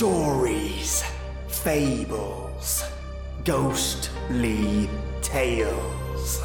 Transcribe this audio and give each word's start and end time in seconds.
stories, 0.00 1.04
fables, 1.48 2.84
ghostly 3.44 4.88
tales. 5.20 6.40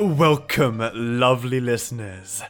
Welcome, 0.00 0.78
lovely 0.94 1.60
listeners. 1.60 2.42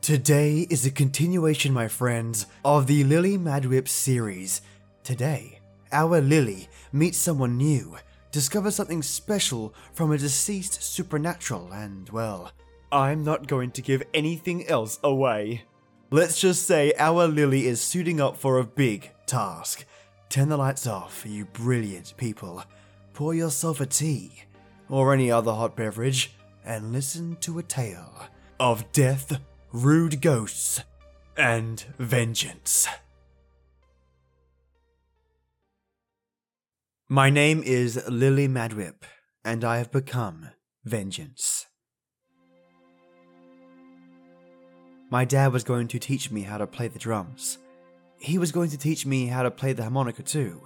Today 0.00 0.66
is 0.70 0.86
a 0.86 0.90
continuation, 0.90 1.74
my 1.74 1.86
friends, 1.86 2.46
of 2.64 2.86
the 2.86 3.04
Lily 3.04 3.36
Madwhip 3.36 3.88
series. 3.88 4.62
Today, 5.04 5.60
our 5.92 6.22
Lily 6.22 6.66
meets 6.94 7.18
someone 7.18 7.58
new, 7.58 7.98
discovers 8.30 8.74
something 8.74 9.02
special 9.02 9.74
from 9.92 10.12
a 10.12 10.16
deceased 10.16 10.82
supernatural, 10.82 11.70
and, 11.74 12.08
well, 12.08 12.52
I'm 12.92 13.24
not 13.24 13.46
going 13.46 13.70
to 13.70 13.80
give 13.80 14.02
anything 14.12 14.68
else 14.68 15.00
away. 15.02 15.64
Let's 16.10 16.38
just 16.38 16.66
say 16.66 16.92
our 16.98 17.26
Lily 17.26 17.66
is 17.66 17.80
suiting 17.80 18.20
up 18.20 18.36
for 18.36 18.58
a 18.58 18.64
big 18.64 19.10
task. 19.24 19.86
Turn 20.28 20.50
the 20.50 20.58
lights 20.58 20.86
off, 20.86 21.24
you 21.26 21.46
brilliant 21.46 22.12
people. 22.18 22.62
Pour 23.14 23.32
yourself 23.32 23.80
a 23.80 23.86
tea, 23.86 24.42
or 24.90 25.14
any 25.14 25.30
other 25.30 25.52
hot 25.52 25.74
beverage, 25.74 26.34
and 26.66 26.92
listen 26.92 27.36
to 27.36 27.58
a 27.58 27.62
tale 27.62 28.26
of 28.60 28.92
death, 28.92 29.40
rude 29.72 30.20
ghosts, 30.20 30.82
and 31.34 31.82
vengeance. 31.98 32.86
My 37.08 37.30
name 37.30 37.62
is 37.64 38.06
Lily 38.06 38.48
Madwhip, 38.48 39.04
and 39.46 39.64
I 39.64 39.78
have 39.78 39.90
become 39.90 40.50
Vengeance. 40.84 41.66
My 45.12 45.26
dad 45.26 45.52
was 45.52 45.62
going 45.62 45.88
to 45.88 45.98
teach 45.98 46.30
me 46.30 46.40
how 46.40 46.56
to 46.56 46.66
play 46.66 46.88
the 46.88 46.98
drums. 46.98 47.58
He 48.16 48.38
was 48.38 48.50
going 48.50 48.70
to 48.70 48.78
teach 48.78 49.04
me 49.04 49.26
how 49.26 49.42
to 49.42 49.50
play 49.50 49.74
the 49.74 49.82
harmonica 49.82 50.22
too, 50.22 50.62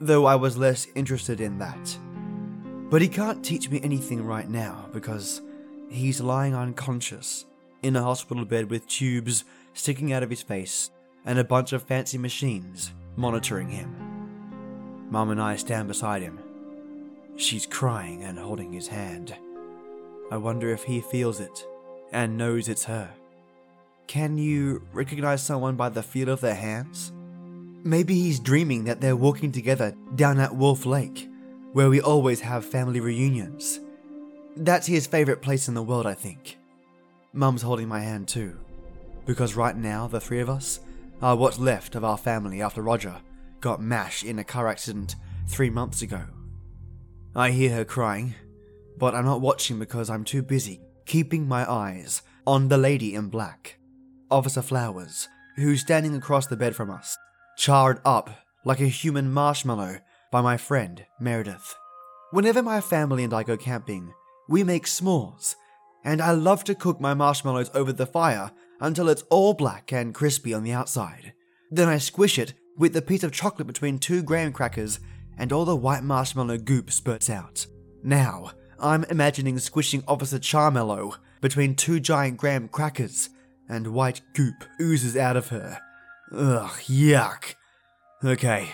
though 0.00 0.24
I 0.24 0.36
was 0.36 0.56
less 0.56 0.86
interested 0.94 1.40
in 1.40 1.58
that. 1.58 1.98
But 2.88 3.02
he 3.02 3.08
can't 3.08 3.44
teach 3.44 3.68
me 3.68 3.80
anything 3.82 4.24
right 4.24 4.48
now 4.48 4.88
because 4.92 5.42
he's 5.90 6.20
lying 6.20 6.54
unconscious 6.54 7.44
in 7.82 7.96
a 7.96 8.04
hospital 8.04 8.44
bed 8.44 8.70
with 8.70 8.86
tubes 8.86 9.42
sticking 9.74 10.12
out 10.12 10.22
of 10.22 10.30
his 10.30 10.42
face 10.42 10.92
and 11.24 11.36
a 11.36 11.42
bunch 11.42 11.72
of 11.72 11.82
fancy 11.82 12.18
machines 12.18 12.92
monitoring 13.16 13.70
him. 13.70 15.08
Mum 15.10 15.30
and 15.30 15.42
I 15.42 15.56
stand 15.56 15.88
beside 15.88 16.22
him. 16.22 16.38
She's 17.34 17.66
crying 17.66 18.22
and 18.22 18.38
holding 18.38 18.72
his 18.72 18.86
hand. 18.86 19.34
I 20.30 20.36
wonder 20.36 20.70
if 20.70 20.84
he 20.84 21.00
feels 21.00 21.40
it 21.40 21.66
and 22.12 22.38
knows 22.38 22.68
it's 22.68 22.84
her. 22.84 23.10
Can 24.06 24.38
you 24.38 24.86
recognize 24.92 25.42
someone 25.42 25.76
by 25.76 25.88
the 25.88 26.02
feel 26.02 26.28
of 26.28 26.40
their 26.40 26.54
hands? 26.54 27.12
Maybe 27.82 28.14
he's 28.14 28.40
dreaming 28.40 28.84
that 28.84 29.00
they're 29.00 29.16
walking 29.16 29.52
together 29.52 29.94
down 30.14 30.38
at 30.40 30.54
Wolf 30.54 30.86
Lake 30.86 31.28
where 31.76 31.90
we 31.90 32.00
always 32.00 32.40
have 32.40 32.64
family 32.64 33.00
reunions. 33.00 33.80
That's 34.56 34.86
his 34.86 35.06
favourite 35.06 35.42
place 35.42 35.68
in 35.68 35.74
the 35.74 35.82
world, 35.82 36.06
I 36.06 36.14
think. 36.14 36.56
Mum's 37.34 37.60
holding 37.60 37.86
my 37.86 38.00
hand 38.00 38.28
too, 38.28 38.58
because 39.26 39.56
right 39.56 39.76
now 39.76 40.06
the 40.06 40.18
three 40.18 40.40
of 40.40 40.48
us 40.48 40.80
are 41.20 41.36
what's 41.36 41.58
left 41.58 41.94
of 41.94 42.02
our 42.02 42.16
family 42.16 42.62
after 42.62 42.80
Roger 42.80 43.16
got 43.60 43.82
mashed 43.82 44.24
in 44.24 44.38
a 44.38 44.44
car 44.44 44.68
accident 44.68 45.16
three 45.48 45.68
months 45.68 46.00
ago. 46.00 46.22
I 47.34 47.50
hear 47.50 47.74
her 47.74 47.84
crying, 47.84 48.34
but 48.96 49.14
I'm 49.14 49.26
not 49.26 49.42
watching 49.42 49.78
because 49.78 50.08
I'm 50.08 50.24
too 50.24 50.42
busy 50.42 50.80
keeping 51.04 51.46
my 51.46 51.70
eyes 51.70 52.22
on 52.46 52.68
the 52.68 52.78
lady 52.78 53.14
in 53.14 53.28
black, 53.28 53.76
Officer 54.30 54.62
Flowers, 54.62 55.28
who's 55.56 55.80
standing 55.80 56.14
across 56.14 56.46
the 56.46 56.56
bed 56.56 56.74
from 56.74 56.90
us, 56.90 57.16
charred 57.56 58.00
up 58.04 58.30
like 58.64 58.80
a 58.80 58.86
human 58.86 59.32
marshmallow 59.32 59.98
by 60.32 60.40
my 60.40 60.56
friend 60.56 61.04
Meredith. 61.20 61.74
Whenever 62.32 62.62
my 62.62 62.80
family 62.80 63.22
and 63.22 63.32
I 63.32 63.44
go 63.44 63.56
camping, 63.56 64.12
we 64.48 64.64
make 64.64 64.86
s'mores, 64.86 65.54
and 66.04 66.20
I 66.20 66.32
love 66.32 66.64
to 66.64 66.74
cook 66.74 67.00
my 67.00 67.14
marshmallows 67.14 67.70
over 67.74 67.92
the 67.92 68.06
fire 68.06 68.50
until 68.80 69.08
it's 69.08 69.22
all 69.30 69.54
black 69.54 69.92
and 69.92 70.14
crispy 70.14 70.52
on 70.52 70.64
the 70.64 70.72
outside. 70.72 71.32
Then 71.70 71.88
I 71.88 71.98
squish 71.98 72.38
it 72.38 72.54
with 72.76 72.96
a 72.96 73.02
piece 73.02 73.22
of 73.22 73.32
chocolate 73.32 73.66
between 73.66 73.98
two 73.98 74.22
graham 74.22 74.52
crackers, 74.52 75.00
and 75.38 75.52
all 75.52 75.64
the 75.64 75.76
white 75.76 76.02
marshmallow 76.02 76.58
goop 76.58 76.90
spurts 76.90 77.30
out. 77.30 77.66
Now, 78.02 78.52
I'm 78.78 79.04
imagining 79.04 79.58
squishing 79.58 80.02
Officer 80.06 80.38
Charmello 80.38 81.16
between 81.40 81.74
two 81.74 82.00
giant 82.00 82.36
graham 82.36 82.68
crackers, 82.68 83.30
and 83.68 83.94
white 83.94 84.20
goop 84.34 84.64
oozes 84.80 85.16
out 85.16 85.36
of 85.36 85.48
her. 85.48 85.78
Ugh, 86.32 86.70
yuck. 86.86 87.54
Okay, 88.24 88.70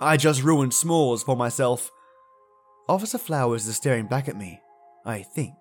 I 0.00 0.16
just 0.16 0.42
ruined 0.42 0.72
s'mores 0.72 1.24
for 1.24 1.36
myself. 1.36 1.90
Officer 2.88 3.18
Flowers 3.18 3.66
is 3.66 3.76
staring 3.76 4.06
back 4.06 4.28
at 4.28 4.36
me, 4.36 4.60
I 5.04 5.22
think. 5.22 5.54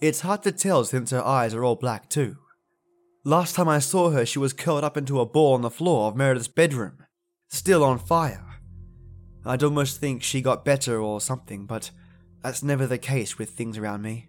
It's 0.00 0.20
hard 0.20 0.42
to 0.44 0.52
tell 0.52 0.84
since 0.84 1.10
her 1.10 1.24
eyes 1.24 1.54
are 1.54 1.64
all 1.64 1.76
black 1.76 2.08
too. 2.08 2.36
Last 3.24 3.56
time 3.56 3.68
I 3.68 3.78
saw 3.80 4.10
her, 4.10 4.24
she 4.24 4.38
was 4.38 4.52
curled 4.52 4.84
up 4.84 4.96
into 4.96 5.20
a 5.20 5.26
ball 5.26 5.54
on 5.54 5.62
the 5.62 5.70
floor 5.70 6.08
of 6.08 6.16
Meredith's 6.16 6.48
bedroom, 6.48 7.04
still 7.48 7.82
on 7.82 7.98
fire. 7.98 8.44
I'd 9.44 9.62
almost 9.62 9.98
think 9.98 10.22
she 10.22 10.40
got 10.40 10.64
better 10.64 11.00
or 11.00 11.20
something, 11.20 11.66
but 11.66 11.90
that's 12.42 12.62
never 12.62 12.86
the 12.86 12.98
case 12.98 13.38
with 13.38 13.50
things 13.50 13.76
around 13.76 14.02
me. 14.02 14.28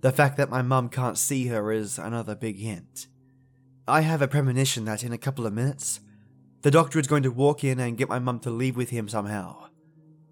The 0.00 0.12
fact 0.12 0.38
that 0.38 0.50
my 0.50 0.62
mum 0.62 0.88
can't 0.88 1.18
see 1.18 1.48
her 1.48 1.70
is 1.70 1.98
another 1.98 2.34
big 2.34 2.58
hint. 2.58 3.06
I 3.86 4.00
have 4.00 4.22
a 4.22 4.28
premonition 4.28 4.86
that 4.86 5.04
in 5.04 5.12
a 5.12 5.18
couple 5.18 5.46
of 5.46 5.52
minutes, 5.52 6.00
the 6.62 6.70
doctor 6.70 6.98
is 6.98 7.06
going 7.06 7.22
to 7.24 7.30
walk 7.30 7.64
in 7.64 7.78
and 7.78 7.98
get 7.98 8.08
my 8.08 8.18
mum 8.18 8.40
to 8.40 8.50
leave 8.50 8.76
with 8.76 8.90
him 8.90 9.08
somehow. 9.08 9.68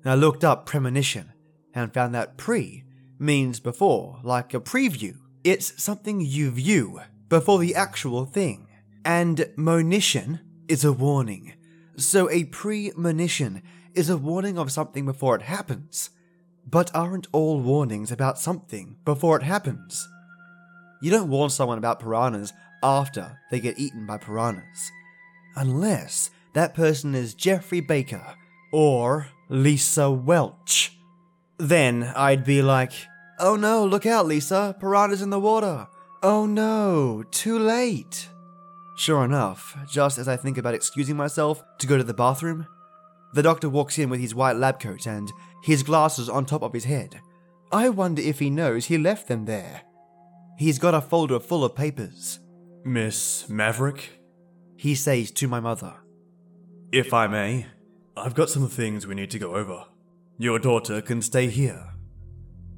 I 0.04 0.14
looked 0.14 0.44
up 0.44 0.64
premonition 0.64 1.32
and 1.74 1.92
found 1.92 2.14
that 2.14 2.38
pre 2.38 2.84
means 3.18 3.60
before, 3.60 4.20
like 4.22 4.54
a 4.54 4.60
preview. 4.60 5.16
It's 5.44 5.82
something 5.82 6.20
you 6.20 6.50
view 6.50 7.00
before 7.28 7.58
the 7.58 7.74
actual 7.74 8.24
thing. 8.24 8.68
And 9.04 9.46
monition 9.56 10.40
is 10.68 10.84
a 10.84 10.92
warning. 10.92 11.54
So 11.96 12.30
a 12.30 12.44
premonition 12.44 13.62
is 13.94 14.08
a 14.08 14.16
warning 14.16 14.58
of 14.58 14.72
something 14.72 15.04
before 15.04 15.36
it 15.36 15.42
happens. 15.42 16.10
But 16.70 16.90
aren't 16.94 17.28
all 17.32 17.60
warnings 17.60 18.12
about 18.12 18.38
something 18.38 18.96
before 19.06 19.38
it 19.38 19.42
happens? 19.42 20.06
You 21.00 21.10
don't 21.10 21.30
warn 21.30 21.48
someone 21.48 21.78
about 21.78 22.00
piranhas 22.00 22.52
after 22.82 23.38
they 23.50 23.58
get 23.58 23.78
eaten 23.78 24.04
by 24.06 24.18
piranhas 24.18 24.90
unless 25.56 26.30
that 26.52 26.74
person 26.74 27.14
is 27.14 27.32
Jeffrey 27.32 27.80
Baker 27.80 28.34
or 28.70 29.28
Lisa 29.48 30.10
Welch. 30.10 30.92
Then 31.58 32.12
I'd 32.14 32.44
be 32.44 32.60
like, 32.60 32.92
oh 33.38 33.56
no, 33.56 33.86
look 33.86 34.04
out, 34.04 34.26
Lisa, 34.26 34.76
piranha's 34.78 35.22
in 35.22 35.30
the 35.30 35.40
water. 35.40 35.86
Oh 36.22 36.44
no, 36.44 37.24
too 37.30 37.58
late. 37.58 38.28
Sure 38.94 39.24
enough, 39.24 39.74
just 39.88 40.18
as 40.18 40.28
I 40.28 40.36
think 40.36 40.58
about 40.58 40.74
excusing 40.74 41.16
myself 41.16 41.62
to 41.78 41.86
go 41.86 41.96
to 41.96 42.04
the 42.04 42.12
bathroom, 42.12 42.66
the 43.34 43.42
doctor 43.42 43.68
walks 43.68 43.98
in 43.98 44.10
with 44.10 44.20
his 44.20 44.34
white 44.34 44.56
lab 44.56 44.80
coat 44.80 45.06
and 45.06 45.30
his 45.62 45.82
glasses 45.82 46.28
on 46.28 46.46
top 46.46 46.62
of 46.62 46.72
his 46.72 46.84
head. 46.84 47.20
I 47.70 47.88
wonder 47.88 48.22
if 48.22 48.38
he 48.38 48.50
knows 48.50 48.86
he 48.86 48.98
left 48.98 49.28
them 49.28 49.44
there. 49.44 49.82
He's 50.58 50.78
got 50.78 50.94
a 50.94 51.00
folder 51.00 51.38
full 51.38 51.64
of 51.64 51.74
papers. 51.74 52.40
Miss 52.84 53.48
Maverick? 53.48 54.18
he 54.76 54.94
says 54.94 55.32
to 55.32 55.48
my 55.48 55.58
mother. 55.58 55.94
If 56.92 57.12
I 57.12 57.26
may, 57.26 57.66
I've 58.16 58.34
got 58.34 58.48
some 58.48 58.68
things 58.68 59.06
we 59.06 59.16
need 59.16 59.30
to 59.32 59.38
go 59.38 59.56
over. 59.56 59.84
Your 60.38 60.60
daughter 60.60 61.02
can 61.02 61.20
stay 61.20 61.48
here. 61.48 61.94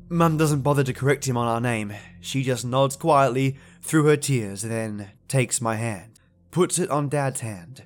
Mum 0.08 0.38
doesn't 0.38 0.62
bother 0.62 0.82
to 0.82 0.94
correct 0.94 1.26
him 1.26 1.36
on 1.36 1.46
our 1.46 1.60
name. 1.60 1.92
She 2.20 2.42
just 2.42 2.64
nods 2.64 2.96
quietly 2.96 3.58
through 3.82 4.06
her 4.06 4.16
tears, 4.16 4.62
then 4.62 5.10
takes 5.28 5.60
my 5.60 5.76
hand, 5.76 6.18
puts 6.50 6.78
it 6.78 6.90
on 6.90 7.10
Dad's 7.10 7.40
hand, 7.40 7.84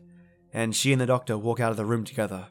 and 0.52 0.74
she 0.74 0.92
and 0.92 1.00
the 1.00 1.06
doctor 1.06 1.36
walk 1.36 1.60
out 1.60 1.72
of 1.72 1.76
the 1.76 1.84
room 1.84 2.04
together, 2.04 2.46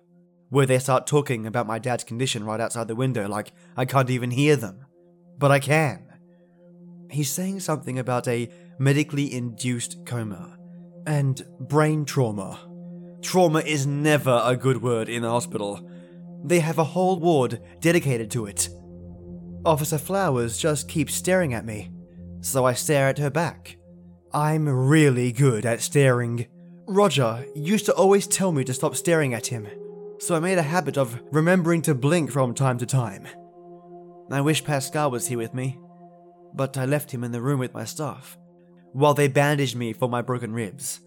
where 0.53 0.67
they 0.67 0.77
start 0.77 1.07
talking 1.07 1.47
about 1.47 1.65
my 1.65 1.79
dad's 1.79 2.03
condition 2.03 2.43
right 2.43 2.61
outside 2.61 2.87
the 2.87 2.95
window 2.95 3.27
like 3.27 3.51
I 3.75 3.85
can't 3.85 4.11
even 4.11 4.29
hear 4.29 4.55
them. 4.55 4.85
But 5.39 5.49
I 5.49 5.57
can. 5.57 6.13
He's 7.09 7.31
saying 7.31 7.61
something 7.61 7.97
about 7.97 8.27
a 8.27 8.47
medically 8.77 9.33
induced 9.33 10.05
coma 10.05 10.55
and 11.07 11.43
brain 11.59 12.05
trauma. 12.05 12.59
Trauma 13.23 13.61
is 13.61 13.87
never 13.87 14.43
a 14.45 14.55
good 14.55 14.83
word 14.83 15.09
in 15.09 15.23
a 15.23 15.31
hospital. 15.31 15.89
They 16.43 16.59
have 16.59 16.77
a 16.77 16.83
whole 16.83 17.19
ward 17.19 17.59
dedicated 17.79 18.29
to 18.31 18.45
it. 18.45 18.69
Officer 19.65 19.97
Flowers 19.97 20.59
just 20.59 20.87
keeps 20.87 21.15
staring 21.15 21.55
at 21.55 21.65
me, 21.65 21.89
so 22.41 22.63
I 22.63 22.73
stare 22.73 23.07
at 23.07 23.17
her 23.17 23.31
back. 23.31 23.77
I'm 24.31 24.69
really 24.69 25.31
good 25.31 25.65
at 25.65 25.81
staring. 25.81 26.45
Roger 26.87 27.43
used 27.55 27.87
to 27.87 27.93
always 27.95 28.27
tell 28.27 28.51
me 28.51 28.63
to 28.65 28.73
stop 28.73 28.95
staring 28.95 29.33
at 29.33 29.47
him, 29.47 29.67
so 30.23 30.35
I 30.35 30.39
made 30.39 30.57
a 30.57 30.63
habit 30.63 30.97
of 30.97 31.21
remembering 31.31 31.81
to 31.81 31.93
blink 31.93 32.31
from 32.31 32.53
time 32.53 32.77
to 32.77 32.85
time. 32.85 33.27
I 34.31 34.39
wish 34.39 34.63
Pascal 34.63 35.11
was 35.11 35.27
here 35.27 35.37
with 35.37 35.53
me. 35.53 35.77
but 36.55 36.77
I 36.77 36.85
left 36.85 37.11
him 37.11 37.23
in 37.23 37.31
the 37.31 37.41
room 37.41 37.59
with 37.59 37.73
my 37.73 37.83
stuff, 37.83 38.37
while 38.91 39.15
they 39.15 39.27
bandaged 39.27 39.75
me 39.75 39.91
for 39.91 40.07
my 40.07 40.21
broken 40.21 40.53
ribs. 40.53 41.01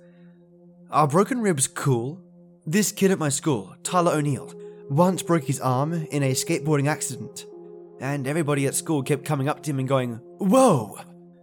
Are 0.91 1.07
broken 1.07 1.41
ribs 1.41 1.69
cool? 1.69 2.21
This 2.67 2.91
kid 2.91 3.13
at 3.13 3.19
my 3.19 3.29
school, 3.29 3.75
Tyler 3.85 4.13
O'Neill, 4.13 4.53
once 4.91 5.23
broke 5.23 5.45
his 5.45 5.61
arm 5.61 5.93
in 6.11 6.25
a 6.25 6.33
skateboarding 6.33 6.89
accident, 6.89 7.47
and 8.01 8.27
everybody 8.27 8.67
at 8.67 8.75
school 8.75 9.05
kept 9.05 9.25
coming 9.25 9.49
up 9.49 9.63
to 9.63 9.71
him 9.71 9.79
and 9.79 9.89
going, 9.89 10.15
Whoa! 10.39 10.99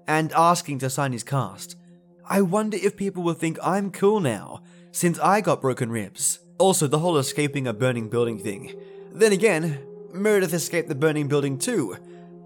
and 0.06 0.34
asking 0.34 0.80
to 0.80 0.90
sign 0.90 1.14
his 1.14 1.24
cast. 1.24 1.78
I 2.26 2.42
wonder 2.42 2.78
if 2.78 2.98
people 2.98 3.24
will 3.24 3.34
think 3.34 3.58
I'm 3.64 3.90
cool 3.90 4.20
now, 4.20 4.64
since 4.92 5.18
I 5.20 5.40
got 5.40 5.62
broken 5.62 5.90
ribs. 5.90 6.40
Also, 6.58 6.88
the 6.88 7.00
whole 7.00 7.18
escaping 7.18 7.68
a 7.68 7.74
burning 7.74 8.10
building 8.10 8.40
thing. 8.40 8.74
Then 9.12 9.32
again, 9.32 9.86
Meredith 10.12 10.54
escaped 10.54 10.90
the 10.90 10.96
burning 10.96 11.28
building 11.28 11.58
too. 11.58 11.98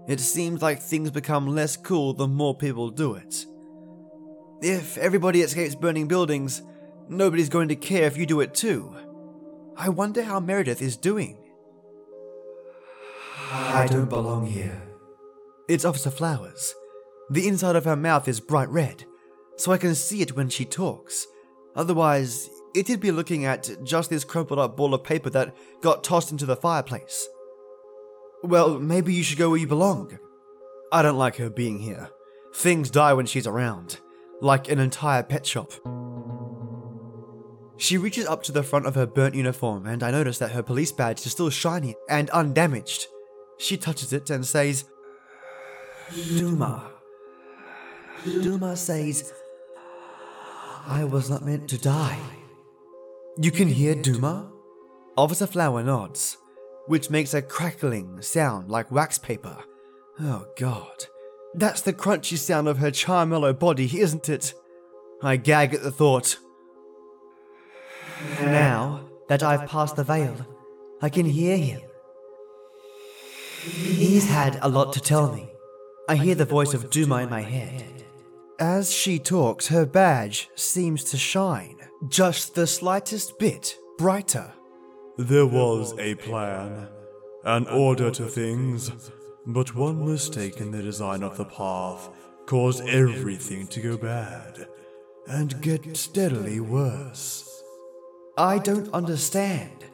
It 0.08 0.20
seems 0.20 0.62
like 0.62 0.80
things 0.80 1.10
become 1.10 1.46
less 1.46 1.76
cool 1.76 2.14
the 2.14 2.26
more 2.26 2.56
people 2.56 2.90
do 2.90 3.14
it. 3.14 3.46
If 4.60 4.96
everybody 4.98 5.42
escapes 5.42 5.74
burning 5.74 6.08
buildings, 6.08 6.62
Nobody's 7.10 7.48
going 7.48 7.68
to 7.68 7.76
care 7.76 8.04
if 8.04 8.18
you 8.18 8.26
do 8.26 8.40
it 8.40 8.54
too. 8.54 8.94
I 9.76 9.88
wonder 9.88 10.22
how 10.22 10.40
Meredith 10.40 10.82
is 10.82 10.96
doing. 10.96 11.38
I 13.50 13.86
don't 13.90 14.10
belong 14.10 14.46
here. 14.46 14.82
It's 15.68 15.86
Officer 15.86 16.10
Flowers. 16.10 16.74
The 17.30 17.48
inside 17.48 17.76
of 17.76 17.86
her 17.86 17.96
mouth 17.96 18.28
is 18.28 18.40
bright 18.40 18.68
red, 18.68 19.04
so 19.56 19.72
I 19.72 19.78
can 19.78 19.94
see 19.94 20.20
it 20.20 20.36
when 20.36 20.50
she 20.50 20.66
talks. 20.66 21.26
Otherwise, 21.74 22.50
it'd 22.78 23.00
be 23.00 23.10
looking 23.10 23.44
at 23.44 23.70
just 23.82 24.10
this 24.10 24.24
crumpled 24.24 24.58
up 24.58 24.76
ball 24.76 24.94
of 24.94 25.04
paper 25.04 25.30
that 25.30 25.54
got 25.80 26.04
tossed 26.04 26.30
into 26.30 26.46
the 26.46 26.56
fireplace. 26.56 27.28
Well, 28.42 28.78
maybe 28.78 29.12
you 29.12 29.22
should 29.22 29.38
go 29.38 29.50
where 29.50 29.58
you 29.58 29.66
belong. 29.66 30.18
I 30.92 31.02
don't 31.02 31.18
like 31.18 31.36
her 31.36 31.50
being 31.50 31.80
here. 31.80 32.10
Things 32.54 32.90
die 32.90 33.12
when 33.12 33.26
she's 33.26 33.46
around, 33.46 33.98
like 34.40 34.70
an 34.70 34.78
entire 34.78 35.22
pet 35.22 35.44
shop. 35.44 35.72
She 37.76 37.98
reaches 37.98 38.26
up 38.26 38.42
to 38.44 38.52
the 38.52 38.62
front 38.62 38.86
of 38.86 38.94
her 38.94 39.06
burnt 39.06 39.34
uniform, 39.34 39.86
and 39.86 40.02
I 40.02 40.10
notice 40.10 40.38
that 40.38 40.52
her 40.52 40.62
police 40.62 40.92
badge 40.92 41.24
is 41.26 41.32
still 41.32 41.50
shiny 41.50 41.94
and 42.08 42.30
undamaged. 42.30 43.06
She 43.58 43.76
touches 43.76 44.12
it 44.12 44.30
and 44.30 44.46
says, 44.46 44.84
Duma. 46.36 46.90
Duma 48.24 48.76
says, 48.76 49.32
I 50.86 51.04
was 51.04 51.28
not 51.28 51.44
meant 51.44 51.68
to 51.70 51.78
die. 51.78 52.18
You 53.40 53.52
can 53.52 53.68
hear 53.68 53.94
Duma? 53.94 54.50
Officer 55.16 55.46
Flower 55.46 55.84
nods, 55.84 56.38
which 56.88 57.08
makes 57.08 57.34
a 57.34 57.40
crackling 57.40 58.20
sound 58.20 58.68
like 58.68 58.90
wax 58.90 59.16
paper. 59.16 59.56
Oh 60.18 60.46
god. 60.56 61.06
That's 61.54 61.80
the 61.80 61.92
crunchy 61.92 62.36
sound 62.36 62.66
of 62.66 62.78
her 62.78 62.90
charmello 62.90 63.56
body, 63.56 64.00
isn't 64.00 64.28
it? 64.28 64.54
I 65.22 65.36
gag 65.36 65.72
at 65.72 65.84
the 65.84 65.92
thought. 65.92 66.36
Now 68.40 69.08
that 69.28 69.44
I've 69.44 69.68
passed 69.68 69.94
the 69.94 70.02
veil, 70.02 70.44
I 71.00 71.08
can 71.08 71.24
hear 71.24 71.56
him. 71.56 71.80
He's 73.62 74.28
had 74.28 74.58
a 74.62 74.68
lot 74.68 74.92
to 74.94 75.00
tell 75.00 75.32
me. 75.32 75.48
I 76.08 76.16
hear 76.16 76.34
the 76.34 76.44
voice 76.44 76.74
of 76.74 76.90
Duma 76.90 77.18
in 77.18 77.30
my 77.30 77.42
head. 77.42 78.04
As 78.58 78.92
she 78.92 79.20
talks, 79.20 79.68
her 79.68 79.86
badge 79.86 80.50
seems 80.56 81.04
to 81.04 81.16
shine 81.16 81.77
just 82.06 82.54
the 82.54 82.66
slightest 82.66 83.38
bit 83.38 83.76
brighter. 83.96 84.52
There 85.16 85.46
was 85.46 85.98
a 85.98 86.14
plan, 86.14 86.88
an 87.44 87.66
order 87.66 88.10
to 88.12 88.26
things, 88.26 88.92
but 89.46 89.74
one 89.74 90.06
mistake 90.06 90.60
in 90.60 90.70
the 90.70 90.82
design 90.82 91.24
of 91.24 91.36
the 91.36 91.44
path 91.44 92.08
caused 92.46 92.86
everything 92.86 93.66
to 93.66 93.80
go 93.80 93.96
bad 93.96 94.68
and 95.26 95.60
get 95.60 95.96
steadily 95.96 96.60
worse. 96.60 97.62
I 98.36 98.58
don't 98.58 98.92
understand. 98.94 99.84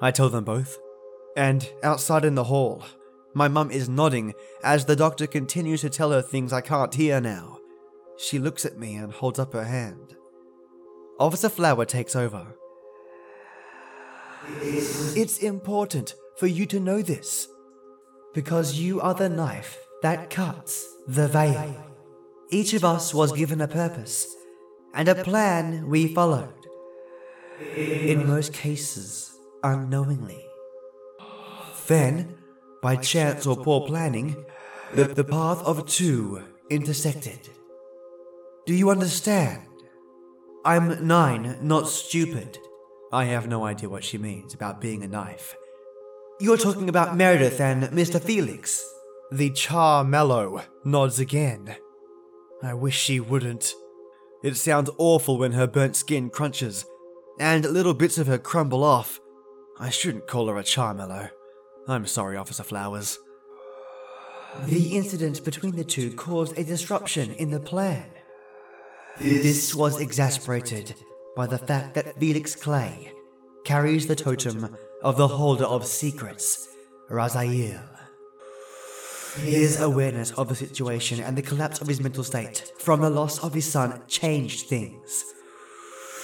I 0.00 0.10
tell 0.10 0.28
them 0.28 0.44
both. 0.44 0.76
And 1.36 1.68
outside 1.82 2.24
in 2.24 2.34
the 2.34 2.44
hall, 2.44 2.84
my 3.32 3.46
mum 3.48 3.70
is 3.70 3.88
nodding 3.88 4.34
as 4.62 4.84
the 4.84 4.96
doctor 4.96 5.26
continues 5.26 5.80
to 5.82 5.90
tell 5.90 6.10
her 6.10 6.22
things 6.22 6.52
I 6.52 6.60
can't 6.60 6.94
hear 6.94 7.20
now. 7.20 7.58
She 8.16 8.38
looks 8.38 8.64
at 8.64 8.78
me 8.78 8.96
and 8.96 9.12
holds 9.12 9.38
up 9.38 9.52
her 9.52 9.64
hand. 9.64 10.16
Officer 11.18 11.48
Flower 11.48 11.84
takes 11.84 12.16
over. 12.16 12.46
It's 14.60 15.38
important 15.38 16.14
for 16.36 16.46
you 16.46 16.66
to 16.66 16.80
know 16.80 17.02
this. 17.02 17.48
Because 18.34 18.74
you 18.74 19.00
are 19.00 19.14
the 19.14 19.28
knife 19.28 19.78
that 20.02 20.28
cuts 20.28 20.84
the 21.06 21.28
veil. 21.28 21.76
Each 22.50 22.74
of 22.74 22.84
us 22.84 23.14
was 23.14 23.32
given 23.32 23.60
a 23.60 23.68
purpose 23.68 24.26
and 24.92 25.08
a 25.08 25.14
plan 25.14 25.88
we 25.88 26.12
followed 26.12 26.52
in 27.76 28.26
most 28.26 28.52
cases, 28.52 29.32
unknowingly. 29.62 30.44
Then, 31.86 32.36
by 32.82 32.96
chance 32.96 33.46
or 33.46 33.56
poor 33.56 33.86
planning, 33.86 34.44
the, 34.94 35.04
the 35.04 35.24
path 35.24 35.62
of 35.64 35.86
two 35.86 36.42
intersected. 36.70 37.38
Do 38.66 38.74
you 38.74 38.90
understand? 38.90 39.62
I'm 40.64 41.06
nine, 41.06 41.58
not 41.60 41.88
stupid. 41.88 42.58
I 43.12 43.26
have 43.26 43.46
no 43.46 43.64
idea 43.64 43.90
what 43.90 44.02
she 44.02 44.16
means 44.16 44.54
about 44.54 44.80
being 44.80 45.02
a 45.02 45.08
knife. 45.08 45.54
You're 46.40 46.56
talking 46.56 46.88
about 46.88 47.16
Meredith 47.16 47.60
and 47.60 47.84
Mr. 47.84 48.20
Felix. 48.20 48.82
The 49.30 49.50
Charmello 49.50 50.64
nods 50.84 51.18
again. 51.18 51.76
I 52.62 52.72
wish 52.72 52.98
she 52.98 53.20
wouldn't. 53.20 53.74
It 54.42 54.56
sounds 54.56 54.90
awful 54.96 55.36
when 55.38 55.52
her 55.52 55.66
burnt 55.66 55.96
skin 55.96 56.30
crunches 56.30 56.86
and 57.38 57.64
little 57.64 57.94
bits 57.94 58.16
of 58.16 58.26
her 58.26 58.38
crumble 58.38 58.84
off. 58.84 59.20
I 59.78 59.90
shouldn't 59.90 60.26
call 60.26 60.48
her 60.48 60.56
a 60.56 60.62
Charmello. 60.62 61.30
I'm 61.86 62.06
sorry, 62.06 62.38
Officer 62.38 62.62
Flowers. 62.62 63.18
The 64.64 64.96
incident 64.96 65.44
between 65.44 65.76
the 65.76 65.84
two 65.84 66.12
caused 66.14 66.56
a 66.56 66.64
disruption 66.64 67.32
in 67.32 67.50
the 67.50 67.60
plan. 67.60 68.06
This 69.20 69.74
was 69.76 70.00
exasperated 70.00 70.96
by 71.36 71.46
the 71.46 71.58
fact 71.58 71.94
that 71.94 72.18
Felix 72.18 72.56
Clay 72.56 73.12
carries 73.64 74.08
the 74.08 74.16
totem 74.16 74.76
of 75.02 75.16
the 75.16 75.28
Holder 75.28 75.64
of 75.64 75.86
Secrets, 75.86 76.68
Raziel. 77.08 77.80
His 79.36 79.80
awareness 79.80 80.32
of 80.32 80.48
the 80.48 80.56
situation 80.56 81.20
and 81.20 81.38
the 81.38 81.42
collapse 81.42 81.80
of 81.80 81.86
his 81.86 82.00
mental 82.00 82.24
state 82.24 82.72
from 82.78 83.00
the 83.00 83.10
loss 83.10 83.42
of 83.42 83.54
his 83.54 83.70
son 83.70 84.02
changed 84.08 84.66
things. 84.66 85.24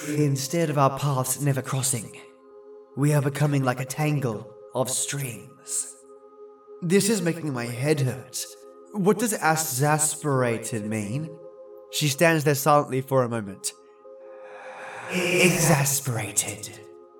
Instead 0.09 0.69
of 0.69 0.77
our 0.77 0.97
paths 0.99 1.41
never 1.41 1.61
crossing, 1.61 2.19
we 2.97 3.13
are 3.13 3.21
becoming 3.21 3.63
like 3.63 3.79
a 3.79 3.85
tangle 3.85 4.53
of 4.75 4.89
strings. 4.89 5.95
This 6.81 7.09
is 7.09 7.21
making 7.21 7.53
my 7.53 7.65
head 7.65 8.01
hurt. 8.01 8.45
What 8.91 9.19
does 9.19 9.33
exasperated 9.33 10.85
mean? 10.85 11.29
She 11.91 12.07
stands 12.07 12.43
there 12.43 12.55
silently 12.55 13.01
for 13.01 13.23
a 13.23 13.29
moment. 13.29 13.73
Exasperated. 15.11 16.69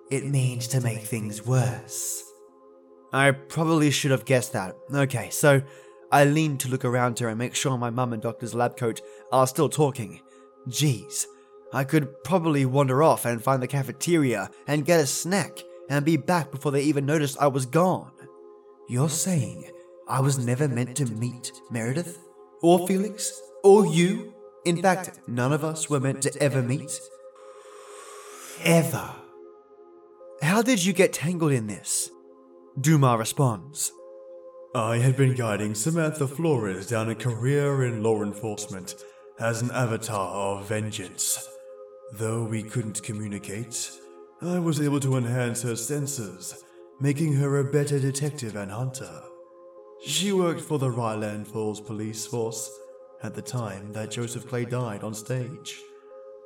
It 0.10 0.26
means 0.26 0.68
to 0.70 0.82
make 0.82 1.00
things 1.00 1.46
worse. 1.46 2.24
I 3.14 3.32
probably 3.32 3.92
should 3.92 4.12
have 4.12 4.26
guessed 4.26 4.54
that. 4.54 4.76
Okay, 4.94 5.30
so 5.30 5.62
I 6.12 6.24
lean 6.24 6.58
to 6.60 6.70
look 6.70 6.86
around 6.86 7.20
her 7.20 7.28
and 7.28 7.38
make 7.38 7.56
sure 7.56 7.78
my 7.78 7.90
mum 7.90 8.14
and 8.14 8.22
Doctor's 8.22 8.56
lab 8.56 8.78
coat 8.78 9.02
are 9.32 9.48
still 9.48 9.70
talking. 9.70 10.22
Geez, 10.70 11.28
I 11.74 11.84
could 11.84 12.24
probably 12.24 12.66
wander 12.66 13.04
off 13.04 13.26
and 13.26 13.44
find 13.44 13.62
the 13.62 13.68
cafeteria 13.68 14.50
and 14.68 14.86
get 14.86 15.00
a 15.02 15.08
snack 15.08 15.60
and 15.90 16.06
be 16.06 16.16
back 16.16 16.52
before 16.52 16.72
they 16.72 16.84
even 16.84 17.06
noticed 17.06 17.38
I 17.40 17.48
was 17.48 17.66
gone. 17.66 18.12
You're 18.88 19.10
saying 19.10 19.70
I 20.08 20.22
was 20.22 20.38
never 20.38 20.68
meant 20.68 20.96
to 20.98 21.06
meet 21.06 21.52
Meredith? 21.70 22.20
Or 22.62 22.88
Felix? 22.88 23.42
Or 23.64 23.86
you? 23.86 24.34
In 24.64 24.82
fact, 24.82 25.20
none 25.28 25.54
of 25.54 25.64
us 25.64 25.90
were 25.90 26.00
meant 26.00 26.22
to 26.22 26.44
ever 26.44 26.62
meet? 26.62 27.00
Ever. 28.64 29.10
How 30.42 30.62
did 30.62 30.86
you 30.86 30.94
get 30.94 31.14
tangled 31.14 31.52
in 31.52 31.68
this? 31.68 32.12
Duma 32.80 33.18
responds. 33.18 33.92
I 34.76 34.98
had 34.98 35.18
been 35.18 35.34
guiding 35.34 35.74
Samantha 35.74 36.28
Flowers 36.28 36.88
down 36.88 37.10
a 37.10 37.16
career 37.16 37.86
in 37.86 38.04
law 38.04 38.22
enforcement 38.22 38.96
as 39.40 39.62
an 39.62 39.72
avatar 39.72 40.60
of 40.60 40.68
vengeance. 40.68 41.50
Though 42.14 42.44
we 42.44 42.62
couldn't 42.62 43.02
communicate, 43.04 43.92
I 44.42 44.60
was 44.60 44.80
able 44.80 45.00
to 45.00 45.18
enhance 45.18 45.64
her 45.64 45.76
senses, 45.76 46.64
making 47.00 47.34
her 47.34 47.58
a 47.58 47.72
better 47.72 48.00
detective 48.00 48.56
and 48.56 48.72
hunter. 48.72 49.22
She 50.06 50.32
worked 50.32 50.62
for 50.62 50.78
the 50.78 50.92
Ryland 50.92 51.48
Falls 51.48 51.82
police 51.82 52.28
force 52.28 52.70
at 53.24 53.34
the 53.34 53.42
time 53.42 53.92
that 53.94 54.12
Joseph 54.12 54.48
Clay 54.48 54.66
died 54.66 55.04
on 55.04 55.14
stage, 55.14 55.80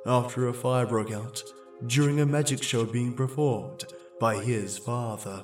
after 0.06 0.48
a 0.48 0.54
fire 0.54 0.86
broke 0.86 1.12
out 1.12 1.42
during 1.86 2.20
a 2.20 2.26
magic 2.26 2.62
show 2.62 2.84
being 2.84 3.12
performed 3.12 3.84
by 4.20 4.36
his 4.36 4.78
father. 4.78 5.42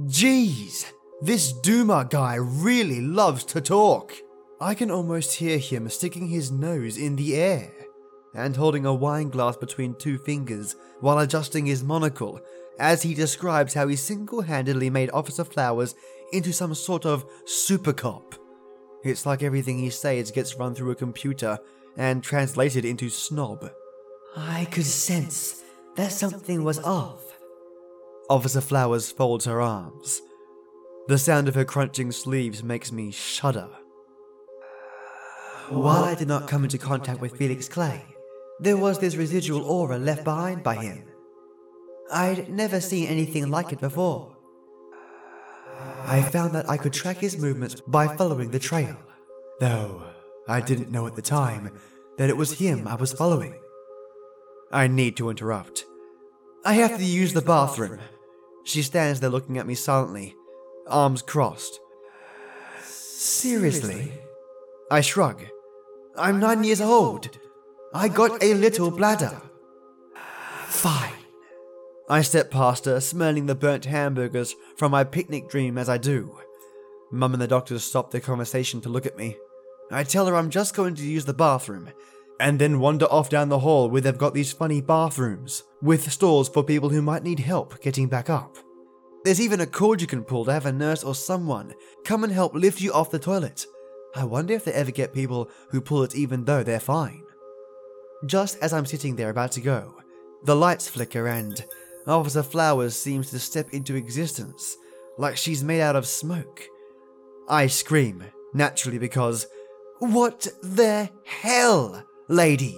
Jeez, 0.00 0.90
this 1.20 1.52
Duma 1.52 2.06
guy 2.08 2.34
really 2.36 3.00
loves 3.00 3.44
to 3.44 3.60
talk. 3.60 4.14
I 4.60 4.74
can 4.74 4.90
almost 4.90 5.34
hear 5.34 5.58
him 5.58 5.88
sticking 5.88 6.28
his 6.28 6.50
nose 6.50 6.96
in 6.96 7.16
the 7.16 7.36
air 7.36 7.70
and 8.34 8.56
holding 8.56 8.86
a 8.86 8.94
wine 8.94 9.28
glass 9.28 9.56
between 9.56 9.94
two 9.94 10.18
fingers 10.18 10.76
while 11.00 11.18
adjusting 11.18 11.66
his 11.66 11.84
monocle 11.84 12.40
as 12.78 13.02
he 13.02 13.14
describes 13.14 13.74
how 13.74 13.86
he 13.88 13.96
single 13.96 14.42
handedly 14.42 14.88
made 14.88 15.10
Officer 15.10 15.44
Flowers 15.44 15.94
into 16.32 16.52
some 16.52 16.74
sort 16.74 17.04
of 17.04 17.26
super 17.44 17.92
cop. 17.92 18.34
It's 19.04 19.26
like 19.26 19.42
everything 19.42 19.78
he 19.78 19.90
says 19.90 20.30
gets 20.30 20.56
run 20.56 20.74
through 20.74 20.92
a 20.92 20.96
computer 20.96 21.58
and 21.96 22.22
translated 22.22 22.84
into 22.84 23.08
snob. 23.08 23.70
I 24.36 24.66
could 24.66 24.86
sense 24.86 25.62
that 25.96 26.12
something 26.12 26.64
was 26.64 26.78
off. 26.78 27.36
Officer 28.30 28.60
Flowers 28.60 29.10
folds 29.10 29.44
her 29.44 29.60
arms. 29.60 30.22
The 31.08 31.18
sound 31.18 31.48
of 31.48 31.54
her 31.54 31.64
crunching 31.64 32.12
sleeves 32.12 32.62
makes 32.62 32.92
me 32.92 33.10
shudder. 33.10 33.68
While 35.68 36.04
I 36.04 36.14
did 36.14 36.28
not 36.28 36.48
come 36.48 36.64
into 36.64 36.78
contact 36.78 37.20
with 37.20 37.36
Felix 37.36 37.68
Clay, 37.68 38.04
there 38.60 38.76
was 38.76 38.98
this 38.98 39.16
residual 39.16 39.64
aura 39.64 39.98
left 39.98 40.24
behind 40.24 40.62
by 40.62 40.76
him. 40.76 41.04
I'd 42.12 42.48
never 42.48 42.80
seen 42.80 43.08
anything 43.08 43.50
like 43.50 43.72
it 43.72 43.80
before. 43.80 44.36
I 46.04 46.22
found 46.22 46.54
that 46.54 46.68
I 46.68 46.76
could 46.76 46.92
track 46.92 47.18
his 47.18 47.38
movements 47.38 47.80
by 47.80 48.16
following 48.16 48.50
the 48.50 48.58
trail, 48.58 48.96
though 49.60 50.02
I 50.48 50.60
didn't 50.60 50.90
know 50.90 51.06
at 51.06 51.16
the 51.16 51.22
time 51.22 51.78
that 52.18 52.28
it 52.28 52.36
was 52.36 52.58
him 52.58 52.86
I 52.86 52.94
was 52.94 53.12
following. 53.12 53.54
I 54.72 54.86
need 54.86 55.16
to 55.18 55.30
interrupt. 55.30 55.84
I 56.64 56.74
have 56.74 56.96
to 56.98 57.04
use 57.04 57.32
the 57.32 57.42
bathroom. 57.42 57.98
She 58.64 58.82
stands 58.82 59.20
there 59.20 59.30
looking 59.30 59.58
at 59.58 59.66
me 59.66 59.74
silently, 59.74 60.34
arms 60.86 61.22
crossed. 61.22 61.80
Seriously? 62.80 64.12
I 64.90 65.00
shrug. 65.00 65.44
I'm 66.16 66.40
nine 66.40 66.64
years 66.64 66.80
old. 66.80 67.28
I 67.94 68.08
got 68.08 68.42
a 68.42 68.54
little 68.54 68.90
bladder. 68.90 69.40
Fine. 70.66 71.21
I 72.08 72.22
step 72.22 72.50
past 72.50 72.84
her, 72.84 73.00
smelling 73.00 73.46
the 73.46 73.54
burnt 73.54 73.84
hamburgers 73.84 74.54
from 74.76 74.90
my 74.92 75.04
picnic 75.04 75.48
dream 75.48 75.78
as 75.78 75.88
I 75.88 75.98
do. 75.98 76.38
Mum 77.10 77.32
and 77.34 77.42
the 77.42 77.46
doctors 77.46 77.84
stop 77.84 78.10
their 78.10 78.20
conversation 78.20 78.80
to 78.80 78.88
look 78.88 79.06
at 79.06 79.16
me. 79.16 79.36
I 79.90 80.04
tell 80.04 80.26
her 80.26 80.34
I'm 80.34 80.50
just 80.50 80.74
going 80.74 80.94
to 80.96 81.04
use 81.04 81.24
the 81.24 81.34
bathroom, 81.34 81.90
and 82.40 82.58
then 82.58 82.80
wander 82.80 83.06
off 83.06 83.28
down 83.28 83.48
the 83.48 83.60
hall 83.60 83.88
where 83.88 84.00
they've 84.00 84.16
got 84.18 84.34
these 84.34 84.52
funny 84.52 84.80
bathrooms, 84.80 85.62
with 85.80 86.10
stalls 86.10 86.48
for 86.48 86.64
people 86.64 86.88
who 86.88 87.02
might 87.02 87.22
need 87.22 87.38
help 87.38 87.80
getting 87.80 88.08
back 88.08 88.28
up. 88.28 88.56
There's 89.24 89.40
even 89.40 89.60
a 89.60 89.66
cord 89.66 90.00
you 90.00 90.06
can 90.06 90.24
pull 90.24 90.44
to 90.46 90.52
have 90.52 90.66
a 90.66 90.72
nurse 90.72 91.04
or 91.04 91.14
someone 91.14 91.74
come 92.04 92.24
and 92.24 92.32
help 92.32 92.54
lift 92.54 92.80
you 92.80 92.92
off 92.92 93.10
the 93.10 93.18
toilet. 93.18 93.66
I 94.16 94.24
wonder 94.24 94.54
if 94.54 94.64
they 94.64 94.72
ever 94.72 94.90
get 94.90 95.14
people 95.14 95.48
who 95.70 95.80
pull 95.80 96.02
it 96.02 96.16
even 96.16 96.44
though 96.44 96.62
they're 96.62 96.80
fine. 96.80 97.22
Just 98.26 98.58
as 98.58 98.72
I'm 98.72 98.86
sitting 98.86 99.14
there 99.14 99.30
about 99.30 99.52
to 99.52 99.60
go, 99.60 99.94
the 100.44 100.56
lights 100.56 100.88
flicker 100.88 101.28
and 101.28 101.64
Officer 102.06 102.42
Flowers 102.42 102.96
seems 102.96 103.30
to 103.30 103.38
step 103.38 103.72
into 103.72 103.94
existence, 103.94 104.76
like 105.18 105.36
she's 105.36 105.62
made 105.62 105.80
out 105.80 105.96
of 105.96 106.06
smoke. 106.06 106.64
I 107.48 107.66
scream, 107.68 108.24
naturally, 108.54 108.98
because 108.98 109.46
what 110.00 110.48
the 110.62 111.08
hell, 111.24 112.04
lady? 112.28 112.76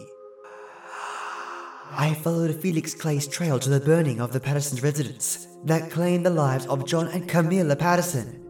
I 1.96 2.12
followed 2.22 2.54
Felix 2.60 2.92
Clay's 2.92 3.28
trail 3.28 3.58
to 3.60 3.70
the 3.70 3.80
burning 3.80 4.20
of 4.20 4.32
the 4.32 4.40
Patterson's 4.40 4.82
residence 4.82 5.46
that 5.64 5.90
claimed 5.90 6.26
the 6.26 6.30
lives 6.30 6.66
of 6.66 6.86
John 6.86 7.08
and 7.08 7.28
Camilla 7.28 7.76
Patterson, 7.76 8.44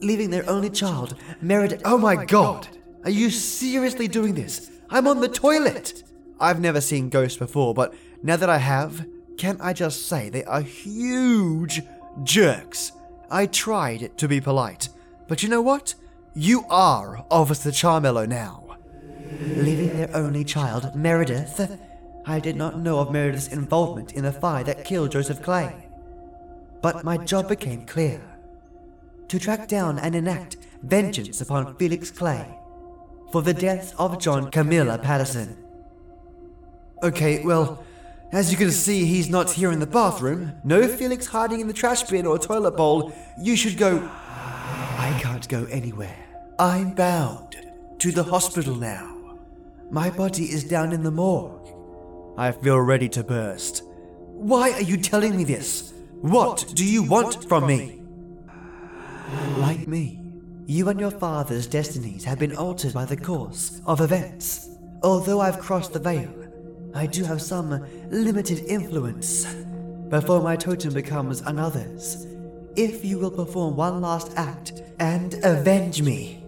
leaving 0.00 0.30
their 0.30 0.48
only 0.48 0.70
child, 0.70 1.16
Meredith. 1.40 1.82
Oh 1.84 1.98
my 1.98 2.24
god! 2.24 2.68
Are 3.04 3.10
you 3.10 3.30
seriously 3.30 4.06
doing 4.06 4.34
this? 4.34 4.70
I'm 4.90 5.08
on 5.08 5.20
the 5.20 5.28
toilet! 5.28 6.04
I've 6.38 6.60
never 6.60 6.80
seen 6.80 7.08
ghosts 7.08 7.38
before, 7.38 7.74
but 7.74 7.94
now 8.22 8.36
that 8.36 8.50
I 8.50 8.58
have, 8.58 9.06
can 9.40 9.58
I 9.58 9.72
just 9.72 10.06
say 10.06 10.28
they 10.28 10.44
are 10.44 10.60
huge 10.60 11.80
jerks? 12.24 12.92
I 13.30 13.46
tried 13.46 14.18
to 14.18 14.28
be 14.28 14.38
polite, 14.38 14.90
but 15.28 15.42
you 15.42 15.48
know 15.48 15.62
what? 15.62 15.94
You 16.34 16.66
are 16.68 17.24
Officer 17.30 17.70
Charmello 17.70 18.28
now. 18.28 18.76
Leaving 19.40 19.96
their 19.96 20.14
only 20.14 20.44
child, 20.44 20.94
Meredith? 20.94 21.78
I 22.26 22.38
did 22.38 22.54
not 22.54 22.80
know 22.80 22.98
of 22.98 23.12
Meredith's 23.12 23.48
involvement 23.48 24.12
in 24.12 24.24
the 24.24 24.32
fire 24.32 24.62
that 24.64 24.84
killed 24.84 25.12
Joseph 25.12 25.40
Clay. 25.40 25.88
But 26.82 27.02
my 27.02 27.16
job 27.16 27.48
became 27.48 27.86
clear 27.86 28.20
to 29.28 29.38
track 29.38 29.68
down 29.68 29.98
and 29.98 30.14
enact 30.14 30.58
vengeance 30.82 31.40
upon 31.40 31.76
Felix 31.76 32.10
Clay 32.10 32.44
for 33.32 33.40
the 33.40 33.54
death 33.54 33.94
of 33.98 34.18
John 34.18 34.50
Camilla 34.50 34.98
Patterson. 34.98 35.56
Okay, 37.02 37.42
well, 37.42 37.82
as 38.32 38.50
you 38.50 38.56
can 38.56 38.70
see, 38.70 39.04
he's 39.04 39.28
not 39.28 39.50
here 39.50 39.72
in 39.72 39.80
the 39.80 39.86
bathroom. 39.86 40.52
No 40.62 40.86
Felix 40.86 41.26
hiding 41.26 41.60
in 41.60 41.66
the 41.66 41.72
trash 41.72 42.04
bin 42.04 42.26
or 42.26 42.38
toilet 42.38 42.76
bowl. 42.76 43.12
You 43.40 43.56
should 43.56 43.76
go. 43.76 43.98
I 43.98 45.18
can't 45.20 45.48
go 45.48 45.64
anywhere. 45.70 46.16
I'm 46.58 46.94
bound 46.94 47.56
to 47.98 48.12
the 48.12 48.22
hospital 48.22 48.76
now. 48.76 49.16
My 49.90 50.10
body 50.10 50.44
is 50.44 50.62
down 50.62 50.92
in 50.92 51.02
the 51.02 51.10
morgue. 51.10 51.68
I 52.38 52.52
feel 52.52 52.78
ready 52.78 53.08
to 53.10 53.24
burst. 53.24 53.82
Why 53.84 54.70
are 54.72 54.82
you 54.82 54.96
telling 54.96 55.36
me 55.36 55.44
this? 55.44 55.92
What 56.20 56.72
do 56.74 56.84
you 56.84 57.02
want 57.02 57.48
from 57.48 57.66
me? 57.66 58.00
Like 59.56 59.88
me, 59.88 60.22
you 60.66 60.88
and 60.88 61.00
your 61.00 61.10
father's 61.10 61.66
destinies 61.66 62.24
have 62.24 62.38
been 62.38 62.56
altered 62.56 62.94
by 62.94 63.04
the 63.04 63.16
course 63.16 63.80
of 63.86 64.00
events. 64.00 64.68
Although 65.02 65.40
I've 65.40 65.58
crossed 65.58 65.92
the 65.92 65.98
veil, 65.98 66.39
I 66.94 67.06
do 67.06 67.24
have 67.24 67.40
some 67.40 67.86
limited 68.10 68.60
influence 68.66 69.44
before 70.08 70.42
my 70.42 70.56
totem 70.56 70.92
becomes 70.92 71.40
another's. 71.42 72.26
If 72.76 73.04
you 73.04 73.18
will 73.18 73.30
perform 73.30 73.76
one 73.76 74.00
last 74.00 74.32
act 74.36 74.82
and 74.98 75.34
avenge 75.44 76.02
me, 76.02 76.44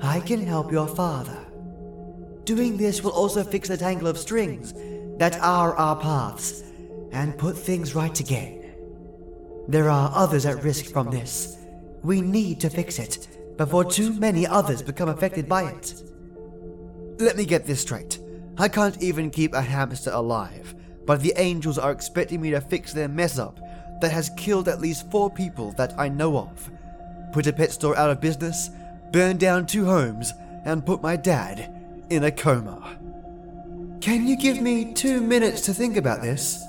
I 0.00 0.20
can 0.20 0.44
help 0.44 0.70
your 0.70 0.86
father. 0.86 1.46
Doing 2.44 2.76
this 2.76 3.02
will 3.02 3.12
also 3.12 3.42
fix 3.44 3.68
the 3.68 3.76
tangle 3.76 4.08
of 4.08 4.18
strings 4.18 4.74
that 5.18 5.38
are 5.40 5.74
our 5.74 5.96
paths 5.96 6.62
and 7.12 7.36
put 7.36 7.56
things 7.56 7.94
right 7.94 8.18
again. 8.20 8.74
There 9.68 9.90
are 9.90 10.10
others 10.14 10.46
at 10.46 10.62
risk 10.62 10.86
from 10.86 11.10
this. 11.10 11.56
We 12.02 12.20
need 12.20 12.60
to 12.60 12.70
fix 12.70 12.98
it 12.98 13.28
before 13.56 13.84
too 13.84 14.12
many 14.12 14.46
others 14.46 14.82
become 14.82 15.08
affected 15.08 15.48
by 15.48 15.64
it. 15.64 16.02
Let 17.18 17.36
me 17.36 17.44
get 17.44 17.66
this 17.66 17.80
straight. 17.80 18.18
I 18.60 18.68
can't 18.68 19.00
even 19.00 19.30
keep 19.30 19.54
a 19.54 19.62
hamster 19.62 20.10
alive, 20.12 20.74
but 21.06 21.20
the 21.20 21.32
angels 21.36 21.78
are 21.78 21.92
expecting 21.92 22.40
me 22.40 22.50
to 22.50 22.60
fix 22.60 22.92
their 22.92 23.08
mess 23.08 23.38
up 23.38 23.60
that 24.00 24.10
has 24.10 24.30
killed 24.36 24.68
at 24.68 24.80
least 24.80 25.10
four 25.10 25.30
people 25.30 25.72
that 25.72 25.94
I 25.96 26.08
know 26.08 26.36
of. 26.36 26.70
Put 27.32 27.46
a 27.46 27.52
pet 27.52 27.70
store 27.70 27.96
out 27.96 28.10
of 28.10 28.20
business, 28.20 28.70
burn 29.12 29.36
down 29.36 29.66
two 29.66 29.84
homes, 29.84 30.32
and 30.64 30.84
put 30.84 31.02
my 31.02 31.14
dad 31.14 31.72
in 32.10 32.24
a 32.24 32.32
coma. 32.32 32.98
Can 34.00 34.26
you 34.26 34.36
give 34.36 34.60
me 34.60 34.92
two 34.92 35.20
minutes 35.20 35.60
to 35.62 35.74
think 35.74 35.96
about 35.96 36.22
this? 36.22 36.62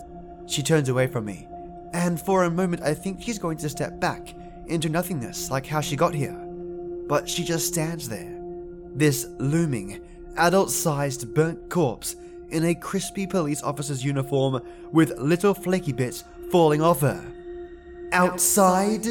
She 0.45 0.61
turns 0.61 0.89
away 0.89 1.07
from 1.07 1.25
me, 1.25 1.47
and 1.93 2.19
for 2.19 2.43
a 2.43 2.51
moment 2.51 2.83
I 2.83 2.93
think 2.93 3.21
she's 3.21 3.39
going 3.39 3.57
to 3.57 3.69
step 3.69 3.99
back 3.99 4.35
into 4.67 4.89
nothingness 4.89 5.49
like 5.49 5.65
how 5.65 5.81
she 5.81 5.95
got 5.95 6.13
here. 6.13 6.37
But 7.07 7.27
she 7.27 7.43
just 7.43 7.67
stands 7.67 8.07
there, 8.07 8.39
this 8.93 9.27
looming, 9.39 10.01
adult 10.39 10.71
sized 10.71 11.33
burnt 11.33 11.69
corpse 11.69 12.15
in 12.49 12.65
a 12.65 12.75
crispy 12.75 13.27
police 13.27 13.61
officer's 13.61 14.03
uniform 14.03 14.61
with 14.91 15.17
little 15.19 15.53
flaky 15.53 15.93
bits 15.93 16.23
falling 16.51 16.81
off 16.81 17.01
her. 17.01 17.23
Outside? 18.11 19.05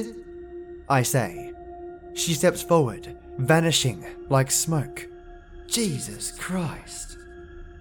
I 0.88 1.02
say. 1.02 1.52
She 2.14 2.34
steps 2.34 2.62
forward, 2.62 3.16
vanishing 3.38 4.04
like 4.28 4.50
smoke. 4.50 5.06
Jesus 5.68 6.32
Christ. 6.32 7.18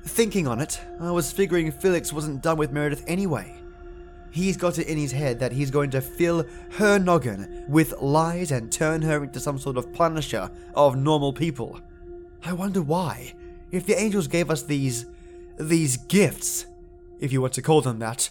Thinking 0.04 0.48
on 0.48 0.62
it, 0.62 0.80
I 1.00 1.12
was 1.12 1.32
figuring 1.32 1.72
Felix 1.72 2.14
wasn't 2.14 2.44
done 2.44 2.58
with 2.58 2.72
Meredith 2.72 3.04
anyway. 3.08 3.56
He's 4.30 4.58
got 4.58 4.78
it 4.78 4.88
in 4.88 4.98
his 4.98 5.12
head 5.12 5.40
that 5.40 5.52
he's 5.52 5.72
going 5.72 5.90
to 5.92 6.02
fill 6.02 6.46
her 6.74 7.00
noggin 7.00 7.66
with 7.68 8.00
lies 8.00 8.52
and 8.52 8.72
turn 8.72 9.02
her 9.02 9.24
into 9.24 9.40
some 9.40 9.58
sort 9.58 9.78
of 9.78 9.92
punisher 9.94 10.52
of 10.76 10.96
normal 10.96 11.34
people. 11.34 11.80
I 12.44 12.54
wonder 12.54 12.82
why, 12.82 13.34
if 13.72 13.86
the 13.86 14.00
angels 14.00 14.28
gave 14.28 14.50
us 14.50 14.64
these. 14.64 15.06
these 15.60 15.98
gifts, 15.98 16.66
if 17.20 17.32
you 17.34 17.42
want 17.42 17.54
to 17.54 17.62
call 17.62 17.82
them 17.82 18.00
that, 18.00 18.30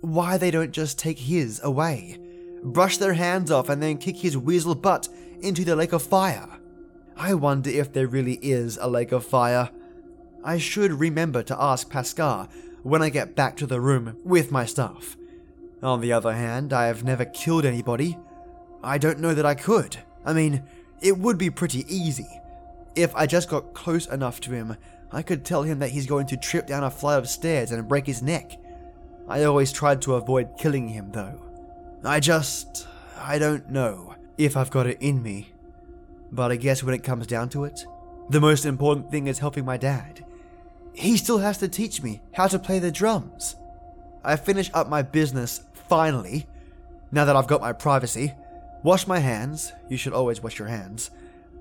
why 0.00 0.36
they 0.36 0.50
don't 0.50 0.72
just 0.72 0.98
take 0.98 1.18
his 1.18 1.60
away, 1.62 2.18
brush 2.62 2.98
their 2.98 3.14
hands 3.14 3.50
off, 3.50 3.68
and 3.68 3.82
then 3.82 3.98
kick 3.98 4.16
his 4.16 4.36
weasel 4.36 4.74
butt 4.74 5.08
into 5.40 5.64
the 5.64 5.76
lake 5.76 5.92
of 5.92 6.02
fire. 6.02 6.48
I 7.16 7.34
wonder 7.34 7.70
if 7.70 7.92
there 7.92 8.06
really 8.06 8.38
is 8.42 8.78
a 8.78 8.88
lake 8.88 9.12
of 9.12 9.24
fire. 9.24 9.70
I 10.42 10.58
should 10.58 10.92
remember 10.92 11.42
to 11.44 11.62
ask 11.62 11.90
Pascal 11.90 12.48
when 12.82 13.02
I 13.02 13.10
get 13.10 13.36
back 13.36 13.56
to 13.58 13.66
the 13.66 13.80
room 13.80 14.16
with 14.24 14.50
my 14.50 14.64
stuff. 14.64 15.16
On 15.82 16.00
the 16.00 16.12
other 16.12 16.32
hand, 16.32 16.72
I 16.72 16.86
have 16.86 17.04
never 17.04 17.24
killed 17.24 17.64
anybody. 17.64 18.16
I 18.82 18.96
don't 18.98 19.18
know 19.18 19.34
that 19.34 19.46
I 19.46 19.54
could. 19.54 19.98
I 20.24 20.32
mean, 20.32 20.62
it 21.02 21.18
would 21.18 21.36
be 21.36 21.50
pretty 21.50 21.84
easy. 21.94 22.39
If 22.94 23.14
I 23.14 23.26
just 23.26 23.48
got 23.48 23.74
close 23.74 24.06
enough 24.06 24.40
to 24.42 24.52
him, 24.52 24.76
I 25.12 25.22
could 25.22 25.44
tell 25.44 25.62
him 25.62 25.78
that 25.80 25.90
he's 25.90 26.06
going 26.06 26.26
to 26.26 26.36
trip 26.36 26.66
down 26.66 26.84
a 26.84 26.90
flight 26.90 27.18
of 27.18 27.28
stairs 27.28 27.70
and 27.72 27.88
break 27.88 28.06
his 28.06 28.22
neck. 28.22 28.52
I 29.28 29.44
always 29.44 29.72
tried 29.72 30.02
to 30.02 30.14
avoid 30.14 30.58
killing 30.58 30.88
him, 30.88 31.12
though. 31.12 31.40
I 32.04 32.20
just. 32.20 32.86
I 33.16 33.38
don't 33.38 33.70
know 33.70 34.14
if 34.38 34.56
I've 34.56 34.70
got 34.70 34.86
it 34.86 34.98
in 35.00 35.22
me. 35.22 35.52
But 36.32 36.52
I 36.52 36.56
guess 36.56 36.82
when 36.82 36.94
it 36.94 37.04
comes 37.04 37.26
down 37.26 37.48
to 37.50 37.64
it, 37.64 37.84
the 38.28 38.40
most 38.40 38.64
important 38.64 39.10
thing 39.10 39.26
is 39.26 39.40
helping 39.40 39.64
my 39.64 39.76
dad. 39.76 40.24
He 40.92 41.16
still 41.16 41.38
has 41.38 41.58
to 41.58 41.68
teach 41.68 42.02
me 42.02 42.20
how 42.32 42.46
to 42.46 42.58
play 42.58 42.78
the 42.78 42.92
drums. 42.92 43.56
I 44.24 44.36
finish 44.36 44.70
up 44.74 44.88
my 44.88 45.02
business, 45.02 45.62
finally, 45.72 46.46
now 47.12 47.24
that 47.24 47.36
I've 47.36 47.46
got 47.46 47.60
my 47.60 47.72
privacy, 47.72 48.32
wash 48.82 49.06
my 49.06 49.18
hands, 49.18 49.72
you 49.88 49.96
should 49.96 50.12
always 50.12 50.42
wash 50.42 50.58
your 50.58 50.68
hands, 50.68 51.10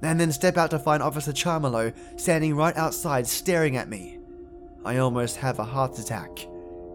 and 0.02 0.20
then 0.20 0.32
step 0.32 0.58
out 0.58 0.72
to 0.72 0.80
find 0.80 1.04
Officer 1.04 1.32
Charmello 1.32 1.94
standing 2.20 2.56
right 2.56 2.76
outside 2.78 3.28
staring 3.28 3.78
at 3.78 3.90
me. 3.90 4.20
I 4.86 4.98
almost 4.98 5.38
have 5.38 5.60
a 5.60 5.64
heart 5.64 6.00
attack. 6.00 6.46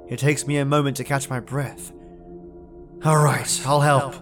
It 0.08 0.18
takes 0.18 0.46
me 0.46 0.58
a 0.58 0.64
moment 0.64 0.96
to 0.99 1.04
catch 1.04 1.28
my 1.28 1.40
breath. 1.40 1.92
Alright, 3.04 3.62
I'll 3.66 3.80
help. 3.80 4.14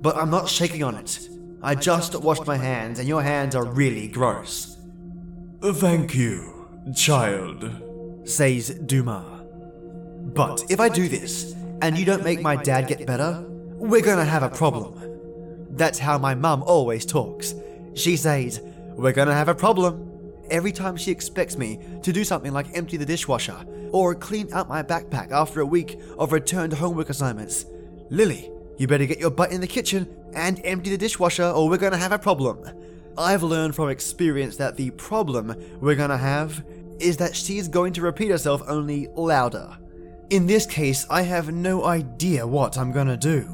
But 0.00 0.16
I'm 0.16 0.30
not 0.30 0.48
shaking 0.48 0.82
on 0.82 0.94
it. 0.96 1.28
I 1.62 1.74
just 1.74 2.14
washed 2.20 2.46
my 2.46 2.56
hands, 2.56 2.98
and 2.98 3.08
your 3.08 3.22
hands 3.22 3.54
are 3.54 3.64
really 3.64 4.06
gross. 4.06 4.76
Thank 5.62 6.14
you, 6.14 6.68
child, 6.94 7.70
says 8.24 8.68
Duma. 8.68 9.44
But 10.34 10.64
if 10.70 10.78
I 10.78 10.88
do 10.90 11.08
this, 11.08 11.54
and 11.80 11.98
you 11.98 12.04
don't 12.04 12.22
make 12.22 12.40
my 12.40 12.56
dad 12.56 12.86
get 12.86 13.06
better, 13.06 13.44
we're 13.48 14.02
gonna 14.02 14.24
have 14.24 14.42
a 14.42 14.50
problem. 14.50 15.00
That's 15.70 15.98
how 15.98 16.18
my 16.18 16.34
mum 16.34 16.62
always 16.62 17.04
talks. 17.06 17.54
She 17.94 18.16
says, 18.16 18.60
We're 18.96 19.12
gonna 19.12 19.34
have 19.34 19.48
a 19.48 19.54
problem. 19.54 20.10
Every 20.50 20.72
time 20.72 20.96
she 20.96 21.10
expects 21.10 21.56
me 21.56 21.78
to 22.02 22.12
do 22.12 22.24
something 22.24 22.52
like 22.52 22.76
empty 22.76 22.96
the 22.96 23.06
dishwasher 23.06 23.64
or 23.92 24.14
clean 24.14 24.52
out 24.52 24.68
my 24.68 24.82
backpack 24.82 25.30
after 25.30 25.60
a 25.60 25.66
week 25.66 25.98
of 26.18 26.32
returned 26.32 26.74
homework 26.74 27.08
assignments. 27.08 27.64
Lily, 28.10 28.50
you 28.76 28.86
better 28.86 29.06
get 29.06 29.20
your 29.20 29.30
butt 29.30 29.52
in 29.52 29.60
the 29.60 29.66
kitchen 29.66 30.08
and 30.34 30.60
empty 30.64 30.90
the 30.90 30.98
dishwasher 30.98 31.44
or 31.44 31.68
we're 31.68 31.78
gonna 31.78 31.96
have 31.96 32.12
a 32.12 32.18
problem. 32.18 32.62
I've 33.16 33.42
learned 33.42 33.74
from 33.74 33.88
experience 33.88 34.56
that 34.56 34.76
the 34.76 34.90
problem 34.90 35.54
we're 35.80 35.94
gonna 35.94 36.18
have 36.18 36.64
is 36.98 37.16
that 37.18 37.36
she's 37.36 37.68
going 37.68 37.92
to 37.94 38.02
repeat 38.02 38.30
herself 38.30 38.62
only 38.66 39.08
louder. 39.14 39.78
In 40.30 40.46
this 40.46 40.66
case, 40.66 41.06
I 41.08 41.22
have 41.22 41.52
no 41.52 41.84
idea 41.84 42.46
what 42.46 42.76
I'm 42.76 42.92
gonna 42.92 43.16
do. 43.16 43.48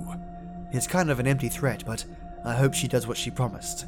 It's 0.73 0.87
kind 0.87 1.11
of 1.11 1.21
an 1.21 1.27
empty 1.27 1.49
threat, 1.49 1.85
but 1.87 2.05
I 2.45 2.55
hope 2.55 2.75
she 2.75 2.89
does 2.89 3.07
what 3.07 3.17
she 3.17 3.31
promised. 3.31 3.85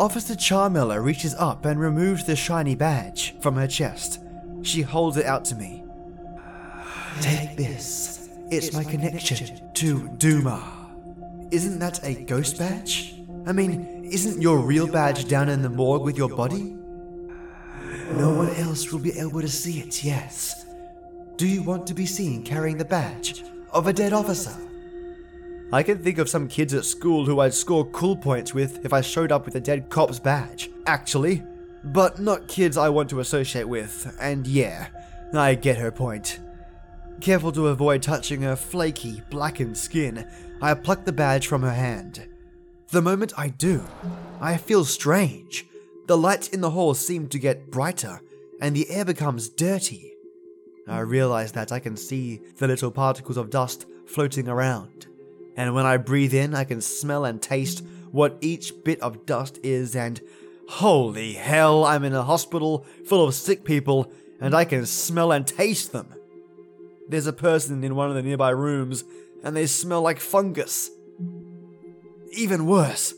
Officer 0.00 0.34
Charmello 0.34 1.04
reaches 1.04 1.34
up 1.34 1.66
and 1.66 1.78
removes 1.78 2.24
the 2.24 2.34
shiny 2.34 2.74
badge 2.74 3.38
from 3.40 3.54
her 3.56 3.66
chest. 3.66 4.18
She 4.62 4.80
holds 4.80 5.18
it 5.18 5.26
out 5.26 5.44
to 5.44 5.54
me. 5.54 5.84
Take 7.20 7.54
this. 7.58 8.30
It's 8.50 8.72
my 8.72 8.82
connection 8.82 9.60
to 9.74 10.08
Duma. 10.16 10.88
Isn't 11.50 11.80
that 11.80 12.02
a 12.02 12.14
ghost 12.14 12.58
badge? 12.58 13.20
I 13.46 13.52
mean, 13.52 14.06
isn't 14.10 14.40
your 14.40 14.60
real 14.60 14.86
badge 14.86 15.28
down 15.28 15.50
in 15.50 15.60
the 15.60 15.68
morgue 15.68 16.00
with 16.00 16.16
your 16.16 16.30
body? 16.30 16.78
No 18.12 18.30
one 18.30 18.54
else 18.56 18.90
will 18.90 19.00
be 19.00 19.18
able 19.18 19.42
to 19.42 19.48
see 19.48 19.80
it, 19.80 20.02
yes. 20.02 20.64
Do 21.36 21.46
you 21.46 21.62
want 21.62 21.86
to 21.88 21.92
be 21.92 22.06
seen 22.06 22.42
carrying 22.42 22.78
the 22.78 22.86
badge 22.86 23.44
of 23.70 23.86
a 23.86 23.92
dead 23.92 24.14
officer? 24.14 24.56
I 25.72 25.84
can 25.84 25.98
think 25.98 26.18
of 26.18 26.28
some 26.28 26.48
kids 26.48 26.74
at 26.74 26.84
school 26.84 27.24
who 27.24 27.38
I'd 27.38 27.54
score 27.54 27.84
cool 27.86 28.16
points 28.16 28.52
with 28.52 28.84
if 28.84 28.92
I 28.92 29.00
showed 29.02 29.30
up 29.30 29.44
with 29.44 29.54
a 29.54 29.60
dead 29.60 29.88
cop's 29.88 30.18
badge, 30.18 30.68
actually. 30.86 31.44
But 31.84 32.18
not 32.18 32.48
kids 32.48 32.76
I 32.76 32.88
want 32.88 33.08
to 33.10 33.20
associate 33.20 33.68
with, 33.68 34.16
and 34.20 34.48
yeah, 34.48 34.88
I 35.32 35.54
get 35.54 35.78
her 35.78 35.92
point. 35.92 36.40
Careful 37.20 37.52
to 37.52 37.68
avoid 37.68 38.02
touching 38.02 38.42
her 38.42 38.56
flaky, 38.56 39.22
blackened 39.30 39.78
skin, 39.78 40.28
I 40.60 40.74
pluck 40.74 41.04
the 41.04 41.12
badge 41.12 41.46
from 41.46 41.62
her 41.62 41.72
hand. 41.72 42.26
The 42.88 43.00
moment 43.00 43.32
I 43.36 43.48
do, 43.48 43.84
I 44.40 44.56
feel 44.56 44.84
strange. 44.84 45.66
The 46.08 46.18
lights 46.18 46.48
in 46.48 46.62
the 46.62 46.70
hall 46.70 46.94
seem 46.94 47.28
to 47.28 47.38
get 47.38 47.70
brighter, 47.70 48.20
and 48.60 48.74
the 48.74 48.90
air 48.90 49.04
becomes 49.04 49.48
dirty. 49.48 50.14
I 50.88 50.98
realize 51.00 51.52
that 51.52 51.70
I 51.70 51.78
can 51.78 51.96
see 51.96 52.40
the 52.56 52.66
little 52.66 52.90
particles 52.90 53.36
of 53.36 53.50
dust 53.50 53.86
floating 54.06 54.48
around 54.48 55.06
and 55.60 55.74
when 55.74 55.84
I 55.84 55.98
breathe 55.98 56.32
in, 56.32 56.54
I 56.54 56.64
can 56.64 56.80
smell 56.80 57.26
and 57.26 57.40
taste 57.40 57.84
what 58.12 58.38
each 58.40 58.72
bit 58.82 58.98
of 59.02 59.26
dust 59.26 59.58
is, 59.62 59.94
and 59.94 60.18
holy 60.70 61.34
hell, 61.34 61.84
I'm 61.84 62.02
in 62.02 62.14
a 62.14 62.22
hospital 62.22 62.86
full 63.04 63.28
of 63.28 63.34
sick 63.34 63.62
people, 63.62 64.10
and 64.40 64.54
I 64.54 64.64
can 64.64 64.86
smell 64.86 65.32
and 65.32 65.46
taste 65.46 65.92
them. 65.92 66.14
There's 67.10 67.26
a 67.26 67.34
person 67.34 67.84
in 67.84 67.94
one 67.94 68.08
of 68.08 68.14
the 68.14 68.22
nearby 68.22 68.48
rooms, 68.48 69.04
and 69.44 69.54
they 69.54 69.66
smell 69.66 70.00
like 70.00 70.18
fungus. 70.18 70.88
Even 72.32 72.64
worse, 72.64 73.12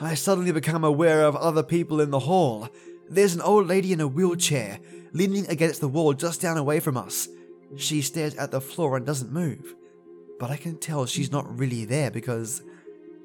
I 0.00 0.14
suddenly 0.14 0.50
become 0.50 0.84
aware 0.84 1.26
of 1.26 1.36
other 1.36 1.62
people 1.62 2.00
in 2.00 2.10
the 2.10 2.20
hall. 2.20 2.70
There's 3.10 3.34
an 3.34 3.42
old 3.42 3.66
lady 3.66 3.92
in 3.92 4.00
a 4.00 4.08
wheelchair, 4.08 4.78
leaning 5.12 5.46
against 5.50 5.82
the 5.82 5.88
wall 5.88 6.14
just 6.14 6.40
down 6.40 6.56
away 6.56 6.80
from 6.80 6.96
us. 6.96 7.28
She 7.76 8.00
stares 8.00 8.34
at 8.36 8.50
the 8.50 8.62
floor 8.62 8.96
and 8.96 9.04
doesn't 9.04 9.30
move 9.30 9.74
but 10.42 10.50
I 10.50 10.56
can 10.56 10.76
tell 10.76 11.06
she's 11.06 11.30
not 11.30 11.56
really 11.56 11.84
there 11.84 12.10
because 12.10 12.64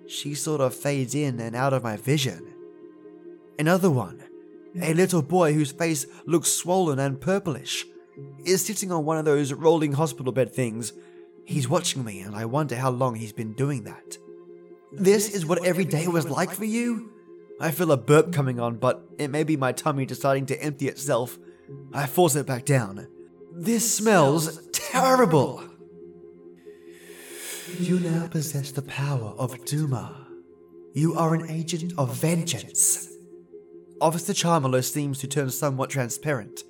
she 0.06 0.36
sort 0.36 0.62
of 0.62 0.76
fades 0.76 1.16
in 1.16 1.40
and 1.40 1.56
out 1.56 1.74
of 1.74 1.82
my 1.82 1.98
vision. 1.98 2.54
Another 3.58 3.90
one, 3.90 4.22
a 4.80 4.94
little 4.94 5.24
boy 5.24 5.52
whose 5.52 5.72
face 5.72 6.06
looks 6.28 6.52
swollen 6.52 7.00
and 7.00 7.20
purplish, 7.20 7.86
is 8.46 8.64
sitting 8.64 8.92
on 8.92 9.04
one 9.04 9.18
of 9.18 9.26
those 9.26 9.52
rolling 9.52 9.94
hospital 9.94 10.32
bed 10.32 10.54
things. 10.54 10.94
He's 11.44 11.68
watching 11.68 12.06
me, 12.06 12.20
and 12.20 12.36
I 12.36 12.46
wonder 12.46 12.76
how 12.76 12.92
long 12.92 13.16
he's 13.16 13.34
been 13.34 13.54
doing 13.54 13.86
that. 13.86 14.20
This 14.92 15.34
is 15.34 15.44
what 15.44 15.66
every 15.66 15.86
day 15.86 16.08
was 16.08 16.30
like 16.30 16.52
for 16.52 16.66
you? 16.66 17.12
I 17.60 17.72
feel 17.72 17.92
a 17.92 17.98
burp 17.98 18.32
coming 18.32 18.60
on, 18.60 18.76
but 18.76 19.04
it 19.18 19.30
may 19.30 19.44
be 19.44 19.58
my 19.58 19.72
tummy 19.72 20.06
deciding 20.06 20.46
to 20.46 20.62
empty 20.62 20.88
itself. 20.88 21.40
I 21.92 22.06
force 22.06 22.36
it 22.36 22.46
back 22.46 22.66
down. 22.66 23.08
This 23.52 23.92
smells 23.96 24.68
terrible. 24.72 25.64
You 27.76 28.00
now 28.00 28.28
possess 28.28 28.72
the 28.72 28.82
power 28.82 29.34
of 29.38 29.66
Duma. 29.66 30.28
You 30.94 31.16
are 31.16 31.36
an 31.36 31.50
agent 31.50 31.94
of 31.98 32.16
vengeance. 32.16 33.10
Officer 34.00 34.34
Charmello 34.34 34.84
seems 34.84 35.20
to 35.20 35.28
turn 35.28 35.50
somewhat 35.50 35.90
transparent, 35.90 36.64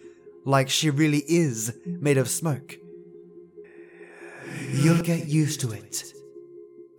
like 0.43 0.69
she 0.69 0.89
really 0.89 1.23
is 1.27 1.73
made 1.85 2.17
of 2.17 2.29
smoke. 2.29 2.77
You'll 4.71 5.03
get 5.03 5.27
used 5.27 5.61
to 5.61 5.71
it. 5.71 6.03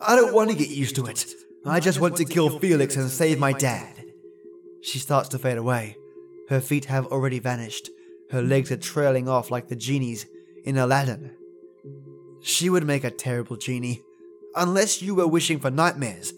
I 0.01 0.17
don't 0.17 0.33
want 0.33 0.51
to 0.51 0.57
get 0.57 0.71
used 0.71 0.95
to 0.97 1.07
it. 1.07 1.27
I 1.67 1.81
just 1.81 2.01
want 2.01 2.17
to 2.17 2.25
kill 2.25 2.59
Felix 2.59 2.97
and 2.97 3.11
save 3.11 3.39
my 3.39 3.53
dad. 3.53 4.05
She 4.83 4.99
starts 4.99 5.29
to 5.31 5.39
fade 5.39 5.59
away. 5.59 5.97
Her 6.49 6.61
feet 6.61 6.87
have 6.87 7.07
already 7.09 7.41
vanished. 7.41 7.91
Her 8.31 8.43
legs 8.43 8.71
are 8.71 8.77
trailing 8.77 9.29
off 9.29 9.51
like 9.51 9.69
the 9.69 9.77
genies 9.77 10.25
in 10.65 10.79
Aladdin. 10.79 11.33
She 12.41 12.71
would 12.71 12.85
make 12.85 13.05
a 13.05 13.11
terrible 13.11 13.57
genie. 13.57 14.03
Unless 14.55 15.03
you 15.03 15.15
were 15.15 15.27
wishing 15.27 15.59
for 15.61 15.71
nightmares. 15.71 16.33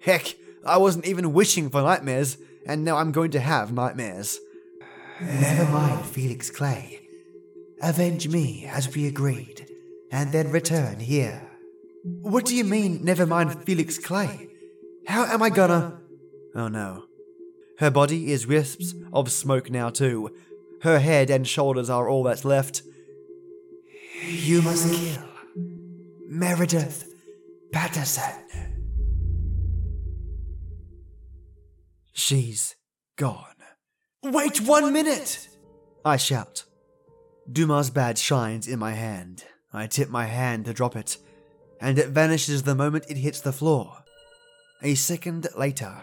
Heck, 0.00 0.34
I 0.64 0.78
wasn't 0.78 1.06
even 1.06 1.32
wishing 1.32 1.70
for 1.70 1.82
nightmares, 1.82 2.38
and 2.66 2.84
now 2.84 2.96
I'm 2.96 3.12
going 3.12 3.30
to 3.32 3.40
have 3.40 3.72
nightmares. 3.72 4.38
Never 5.20 5.70
mind, 5.70 6.04
Felix 6.06 6.50
Clay. 6.50 7.00
Avenge 7.80 8.28
me 8.28 8.66
as 8.66 8.94
we 8.94 9.06
agreed, 9.06 9.66
and 10.10 10.32
then 10.32 10.50
return 10.50 11.00
here. 11.00 11.48
What 12.04 12.44
do 12.44 12.54
you 12.54 12.64
mean, 12.64 13.04
never 13.04 13.26
mind 13.26 13.64
Felix 13.64 13.98
Clay? 13.98 14.48
How 15.06 15.24
am 15.24 15.42
I 15.42 15.50
gonna. 15.50 16.00
Oh 16.54 16.68
no. 16.68 17.04
Her 17.78 17.90
body 17.90 18.30
is 18.30 18.46
wisps 18.46 18.94
of 19.12 19.32
smoke 19.32 19.70
now, 19.70 19.90
too. 19.90 20.30
Her 20.82 20.98
head 20.98 21.30
and 21.30 21.46
shoulders 21.46 21.90
are 21.90 22.08
all 22.08 22.22
that's 22.22 22.44
left. 22.44 22.82
You 24.24 24.62
must 24.62 24.92
kill 24.92 25.31
Meredith 26.34 27.12
Patterson. 27.72 28.32
She's 32.14 32.74
gone. 33.18 33.44
Wait 34.22 34.62
one 34.62 34.94
minute! 34.94 35.46
I 36.06 36.16
shout. 36.16 36.64
Duma's 37.52 37.90
badge 37.90 38.16
shines 38.16 38.66
in 38.66 38.78
my 38.78 38.92
hand. 38.92 39.44
I 39.74 39.86
tip 39.86 40.08
my 40.08 40.24
hand 40.24 40.64
to 40.64 40.72
drop 40.72 40.96
it, 40.96 41.18
and 41.82 41.98
it 41.98 42.08
vanishes 42.08 42.62
the 42.62 42.74
moment 42.74 43.10
it 43.10 43.18
hits 43.18 43.42
the 43.42 43.52
floor. 43.52 43.98
A 44.82 44.94
second 44.94 45.48
later, 45.54 45.94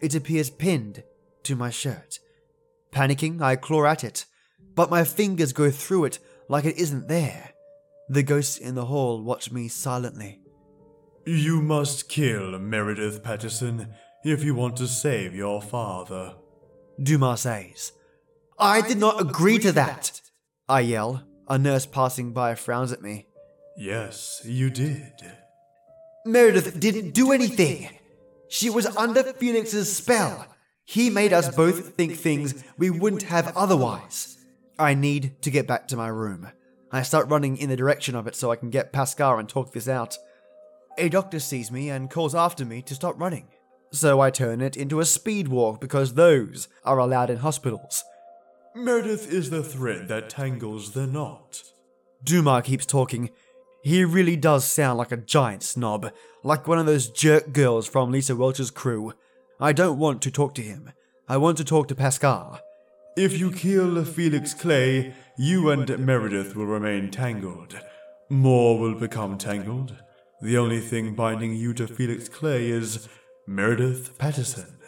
it 0.00 0.14
appears 0.14 0.48
pinned 0.48 1.02
to 1.42 1.56
my 1.56 1.70
shirt. 1.70 2.20
Panicking, 2.92 3.42
I 3.42 3.56
claw 3.56 3.86
at 3.86 4.04
it, 4.04 4.26
but 4.76 4.90
my 4.90 5.02
fingers 5.02 5.52
go 5.52 5.72
through 5.72 6.04
it 6.04 6.20
like 6.48 6.66
it 6.66 6.76
isn't 6.76 7.08
there. 7.08 7.51
The 8.12 8.22
ghosts 8.22 8.58
in 8.58 8.74
the 8.74 8.84
hall 8.84 9.22
watch 9.22 9.50
me 9.50 9.68
silently. 9.68 10.38
You 11.24 11.62
must 11.62 12.10
kill 12.10 12.58
Meredith 12.58 13.22
Patterson 13.22 13.88
if 14.22 14.44
you 14.44 14.54
want 14.54 14.76
to 14.76 14.86
save 14.86 15.34
your 15.34 15.62
father. 15.62 16.34
Dumas 17.02 17.40
says. 17.40 17.92
I 18.58 18.86
did 18.86 18.98
not 18.98 19.18
agree 19.18 19.58
to 19.60 19.72
that, 19.72 20.20
I 20.68 20.80
yell. 20.80 21.22
A 21.48 21.56
nurse 21.56 21.86
passing 21.86 22.34
by 22.34 22.54
frowns 22.54 22.92
at 22.92 23.00
me. 23.00 23.28
Yes, 23.78 24.42
you 24.44 24.68
did. 24.68 25.14
Meredith 26.26 26.78
didn't 26.78 27.12
do 27.12 27.32
anything. 27.32 27.88
She 28.50 28.68
was 28.68 28.84
under 28.94 29.22
Felix's 29.22 29.90
spell. 29.90 30.48
He 30.84 31.08
made 31.08 31.32
us 31.32 31.48
both 31.56 31.94
think 31.94 32.16
things 32.16 32.62
we 32.76 32.90
wouldn't 32.90 33.22
have 33.22 33.56
otherwise. 33.56 34.36
I 34.78 34.92
need 34.92 35.40
to 35.40 35.50
get 35.50 35.66
back 35.66 35.88
to 35.88 35.96
my 35.96 36.08
room. 36.08 36.48
I 36.92 37.02
start 37.02 37.28
running 37.28 37.56
in 37.56 37.70
the 37.70 37.76
direction 37.76 38.14
of 38.14 38.26
it 38.26 38.36
so 38.36 38.50
I 38.50 38.56
can 38.56 38.68
get 38.68 38.92
Pascal 38.92 39.38
and 39.38 39.48
talk 39.48 39.72
this 39.72 39.88
out. 39.88 40.18
A 40.98 41.08
doctor 41.08 41.40
sees 41.40 41.72
me 41.72 41.88
and 41.88 42.10
calls 42.10 42.34
after 42.34 42.66
me 42.66 42.82
to 42.82 42.94
stop 42.94 43.18
running. 43.18 43.48
So 43.92 44.20
I 44.20 44.30
turn 44.30 44.60
it 44.60 44.76
into 44.76 45.00
a 45.00 45.06
speed 45.06 45.48
walk 45.48 45.80
because 45.80 46.14
those 46.14 46.68
are 46.84 46.98
allowed 46.98 47.30
in 47.30 47.38
hospitals. 47.38 48.04
Meredith 48.74 49.30
is 49.30 49.50
the 49.50 49.62
thread 49.62 50.08
that 50.08 50.28
tangles 50.28 50.92
the 50.92 51.06
knot. 51.06 51.62
Dumas 52.24 52.64
keeps 52.64 52.86
talking. 52.86 53.30
He 53.82 54.04
really 54.04 54.36
does 54.36 54.64
sound 54.64 54.98
like 54.98 55.12
a 55.12 55.16
giant 55.16 55.62
snob, 55.62 56.10
like 56.44 56.68
one 56.68 56.78
of 56.78 56.86
those 56.86 57.10
jerk 57.10 57.52
girls 57.52 57.86
from 57.86 58.10
Lisa 58.10 58.36
Welch's 58.36 58.70
crew. 58.70 59.12
I 59.60 59.72
don't 59.72 59.98
want 59.98 60.22
to 60.22 60.30
talk 60.30 60.54
to 60.54 60.62
him. 60.62 60.92
I 61.28 61.36
want 61.36 61.56
to 61.58 61.64
talk 61.64 61.88
to 61.88 61.94
Pascal. 61.94 62.60
If 63.16 63.38
you 63.38 63.50
kill 63.52 64.04
Felix 64.06 64.54
Clay, 64.54 65.14
you 65.36 65.68
and 65.68 65.98
Meredith 65.98 66.56
will 66.56 66.64
remain 66.64 67.10
tangled. 67.10 67.78
More 68.30 68.78
will 68.78 68.94
become 68.94 69.36
tangled. 69.36 69.94
The 70.40 70.56
only 70.56 70.80
thing 70.80 71.14
binding 71.14 71.54
you 71.54 71.74
to 71.74 71.86
Felix 71.86 72.30
Clay 72.30 72.70
is 72.70 73.08
Meredith 73.46 74.16
Patterson. 74.16 74.78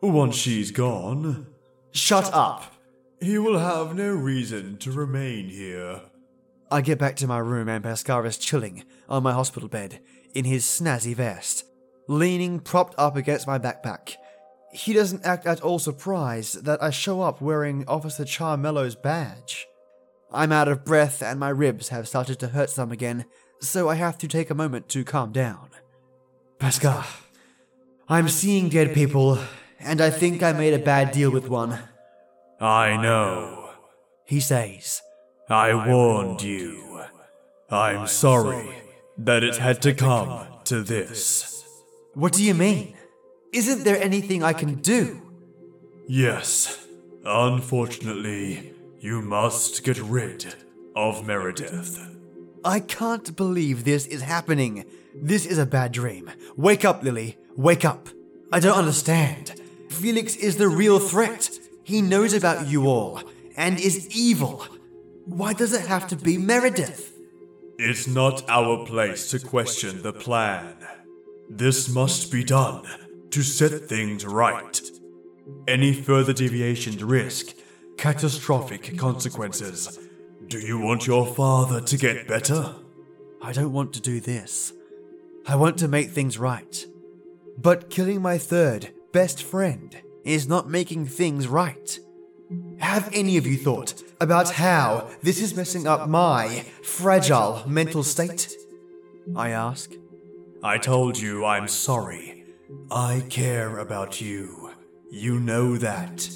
Once 0.00 0.34
she's 0.34 0.70
gone, 0.70 1.48
Shut 1.92 2.32
up! 2.32 2.72
he 3.20 3.36
will 3.36 3.58
have 3.58 3.94
no 3.94 4.12
reason 4.12 4.78
to 4.78 4.90
remain 4.90 5.50
here. 5.50 6.00
I 6.70 6.80
get 6.80 6.98
back 6.98 7.16
to 7.16 7.26
my 7.26 7.38
room 7.38 7.68
and 7.68 7.84
Pascal 7.84 8.24
is 8.24 8.38
chilling 8.38 8.84
on 9.10 9.22
my 9.24 9.34
hospital 9.34 9.68
bed 9.68 10.00
in 10.34 10.46
his 10.46 10.64
snazzy 10.64 11.14
vest, 11.14 11.64
leaning 12.08 12.60
propped 12.60 12.94
up 12.96 13.16
against 13.16 13.46
my 13.46 13.58
backpack. 13.58 14.16
He 14.72 14.92
doesn't 14.92 15.24
act 15.24 15.46
at 15.46 15.60
all 15.62 15.78
surprised 15.78 16.64
that 16.64 16.82
I 16.82 16.90
show 16.90 17.22
up 17.22 17.40
wearing 17.40 17.84
Officer 17.88 18.24
Charmello's 18.24 18.94
badge. 18.94 19.66
I'm 20.32 20.52
out 20.52 20.68
of 20.68 20.84
breath 20.84 21.22
and 21.22 21.40
my 21.40 21.48
ribs 21.48 21.88
have 21.88 22.06
started 22.06 22.38
to 22.38 22.48
hurt 22.48 22.70
some 22.70 22.92
again, 22.92 23.24
so 23.60 23.88
I 23.88 23.96
have 23.96 24.16
to 24.18 24.28
take 24.28 24.48
a 24.48 24.54
moment 24.54 24.88
to 24.90 25.04
calm 25.04 25.32
down. 25.32 25.70
Pascal, 26.60 27.04
I'm 28.08 28.28
seeing 28.28 28.68
dead 28.68 28.94
people, 28.94 29.38
and 29.80 30.00
I 30.00 30.10
think 30.10 30.42
I 30.42 30.52
made 30.52 30.74
a 30.74 30.78
bad 30.78 31.10
deal 31.10 31.30
with 31.30 31.48
one, 31.48 31.78
I 32.60 32.96
know. 33.00 33.70
he 34.24 34.38
says. 34.40 35.00
I 35.48 35.74
warned 35.88 36.42
you. 36.42 37.02
I'm 37.70 38.06
sorry 38.06 38.68
that 39.18 39.42
it 39.42 39.56
had 39.56 39.82
to 39.82 39.94
come 39.94 40.46
to 40.64 40.82
this. 40.82 41.64
What 42.14 42.32
do 42.32 42.44
you 42.44 42.54
mean? 42.54 42.94
Isn't 43.52 43.82
there 43.82 44.00
anything 44.00 44.44
I 44.44 44.52
can 44.52 44.76
do? 44.76 45.20
Yes, 46.06 46.86
unfortunately, 47.24 48.74
you 49.00 49.22
must 49.22 49.82
get 49.82 49.98
rid 49.98 50.54
of 50.94 51.26
Meredith. 51.26 51.98
I 52.64 52.78
can't 52.78 53.34
believe 53.34 53.84
this 53.84 54.06
is 54.06 54.22
happening. 54.22 54.84
This 55.14 55.46
is 55.46 55.58
a 55.58 55.66
bad 55.66 55.90
dream. 55.90 56.30
Wake 56.56 56.84
up, 56.84 57.02
Lily. 57.02 57.38
Wake 57.56 57.84
up. 57.84 58.08
I 58.52 58.60
don't 58.60 58.78
understand. 58.78 59.60
Felix 59.88 60.36
is 60.36 60.56
the 60.56 60.68
real 60.68 61.00
threat. 61.00 61.50
He 61.82 62.02
knows 62.02 62.34
about 62.34 62.68
you 62.68 62.86
all 62.86 63.20
and 63.56 63.80
is 63.80 64.08
evil. 64.16 64.64
Why 65.24 65.54
does 65.54 65.72
it 65.72 65.86
have 65.86 66.06
to 66.08 66.16
be 66.16 66.38
Meredith? 66.38 67.16
It's 67.78 68.06
not 68.06 68.48
our 68.48 68.86
place 68.86 69.30
to 69.30 69.40
question 69.40 70.02
the 70.02 70.12
plan. 70.12 70.76
This 71.48 71.88
must 71.88 72.30
be 72.30 72.44
done 72.44 72.86
to 73.30 73.42
set 73.42 73.88
things 73.88 74.26
right. 74.26 74.80
Any 75.68 75.92
further 75.92 76.32
deviations 76.32 77.02
risk 77.02 77.54
catastrophic 77.96 78.96
consequences. 78.96 79.98
Do 80.46 80.58
you 80.58 80.78
want 80.78 81.06
your 81.06 81.26
father 81.26 81.80
to 81.82 81.96
get 81.98 82.26
better? 82.26 82.74
I 83.42 83.52
don't 83.52 83.72
want 83.72 83.92
to 83.92 84.00
do 84.00 84.20
this. 84.20 84.72
I 85.46 85.56
want 85.56 85.78
to 85.78 85.88
make 85.88 86.10
things 86.10 86.38
right. 86.38 86.86
But 87.58 87.90
killing 87.90 88.22
my 88.22 88.38
third 88.38 88.92
best 89.12 89.42
friend 89.42 89.94
is 90.24 90.48
not 90.48 90.68
making 90.68 91.06
things 91.06 91.46
right. 91.46 91.98
Have 92.78 93.10
any 93.12 93.36
of 93.36 93.46
you 93.46 93.56
thought 93.56 94.02
about 94.20 94.52
how 94.52 95.08
this 95.22 95.40
is 95.40 95.54
messing 95.54 95.86
up 95.86 96.08
my 96.08 96.64
fragile 96.82 97.62
mental 97.66 98.02
state? 98.02 98.50
I 99.36 99.50
ask. 99.50 99.92
I 100.62 100.78
told 100.78 101.18
you 101.18 101.44
I'm 101.44 101.68
sorry. 101.68 102.39
I 102.90 103.24
care 103.28 103.78
about 103.78 104.20
you. 104.20 104.70
You 105.10 105.38
know 105.40 105.76
that. 105.76 106.28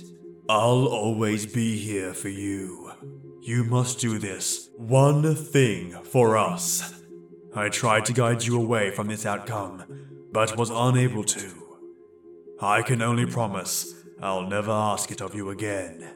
I'll 0.48 0.86
always 0.86 1.46
be 1.46 1.76
here 1.76 2.12
for 2.12 2.28
you. 2.28 2.92
You 3.40 3.64
must 3.64 4.00
do 4.00 4.18
this 4.18 4.70
one 4.76 5.34
thing 5.34 5.92
for 6.04 6.36
us. 6.36 7.00
I 7.54 7.68
tried 7.68 8.04
to 8.06 8.12
guide 8.12 8.42
you 8.42 8.60
away 8.60 8.90
from 8.90 9.06
this 9.06 9.26
outcome, 9.26 9.84
but 10.32 10.56
was 10.56 10.70
unable 10.70 11.24
to. 11.24 11.50
I 12.60 12.82
can 12.82 13.02
only 13.02 13.26
promise 13.26 13.94
I'll 14.20 14.48
never 14.48 14.70
ask 14.70 15.10
it 15.10 15.20
of 15.20 15.34
you 15.34 15.50
again. 15.50 16.10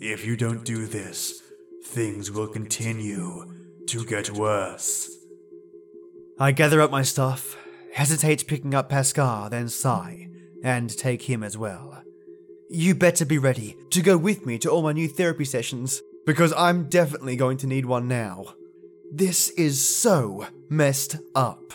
If 0.00 0.26
you 0.26 0.36
don't 0.36 0.64
do 0.64 0.86
this, 0.86 1.42
things 1.84 2.30
will 2.30 2.48
continue 2.48 3.52
to 3.86 4.04
get 4.04 4.30
worse. 4.30 5.10
I 6.38 6.52
gather 6.52 6.80
up 6.80 6.90
my 6.90 7.02
stuff, 7.02 7.56
hesitate 7.94 8.46
picking 8.46 8.74
up 8.74 8.88
Pascal, 8.88 9.50
then 9.50 9.68
sigh, 9.68 10.28
and 10.62 10.96
take 10.96 11.22
him 11.22 11.42
as 11.42 11.56
well. 11.56 12.02
You 12.68 12.94
better 12.94 13.24
be 13.24 13.38
ready 13.38 13.76
to 13.90 14.02
go 14.02 14.16
with 14.16 14.46
me 14.46 14.58
to 14.58 14.70
all 14.70 14.82
my 14.82 14.92
new 14.92 15.08
therapy 15.08 15.44
sessions, 15.44 16.00
because 16.26 16.52
I'm 16.56 16.88
definitely 16.88 17.36
going 17.36 17.56
to 17.58 17.66
need 17.66 17.86
one 17.86 18.06
now. 18.06 18.54
This 19.12 19.50
is 19.50 19.84
so 19.84 20.46
messed 20.68 21.16
up. 21.34 21.72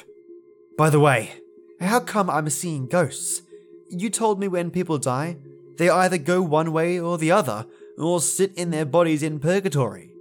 By 0.78 0.90
the 0.90 1.00
way, 1.00 1.34
how 1.82 2.00
come 2.00 2.30
I'm 2.30 2.50
seeing 2.50 2.88
ghosts? 2.88 3.42
You 3.90 4.10
told 4.10 4.40
me 4.40 4.48
when 4.48 4.72
people 4.72 4.98
die, 4.98 5.38
they 5.78 5.90
either 5.90 6.18
go 6.18 6.42
one 6.42 6.72
way 6.72 7.00
or 7.00 7.18
the 7.18 7.32
other, 7.32 7.66
or 7.98 8.22
sit 8.22 8.54
in 8.56 8.72
their 8.72 8.86
bodies 8.86 9.24
in 9.24 9.40
purgatory. 9.40 10.14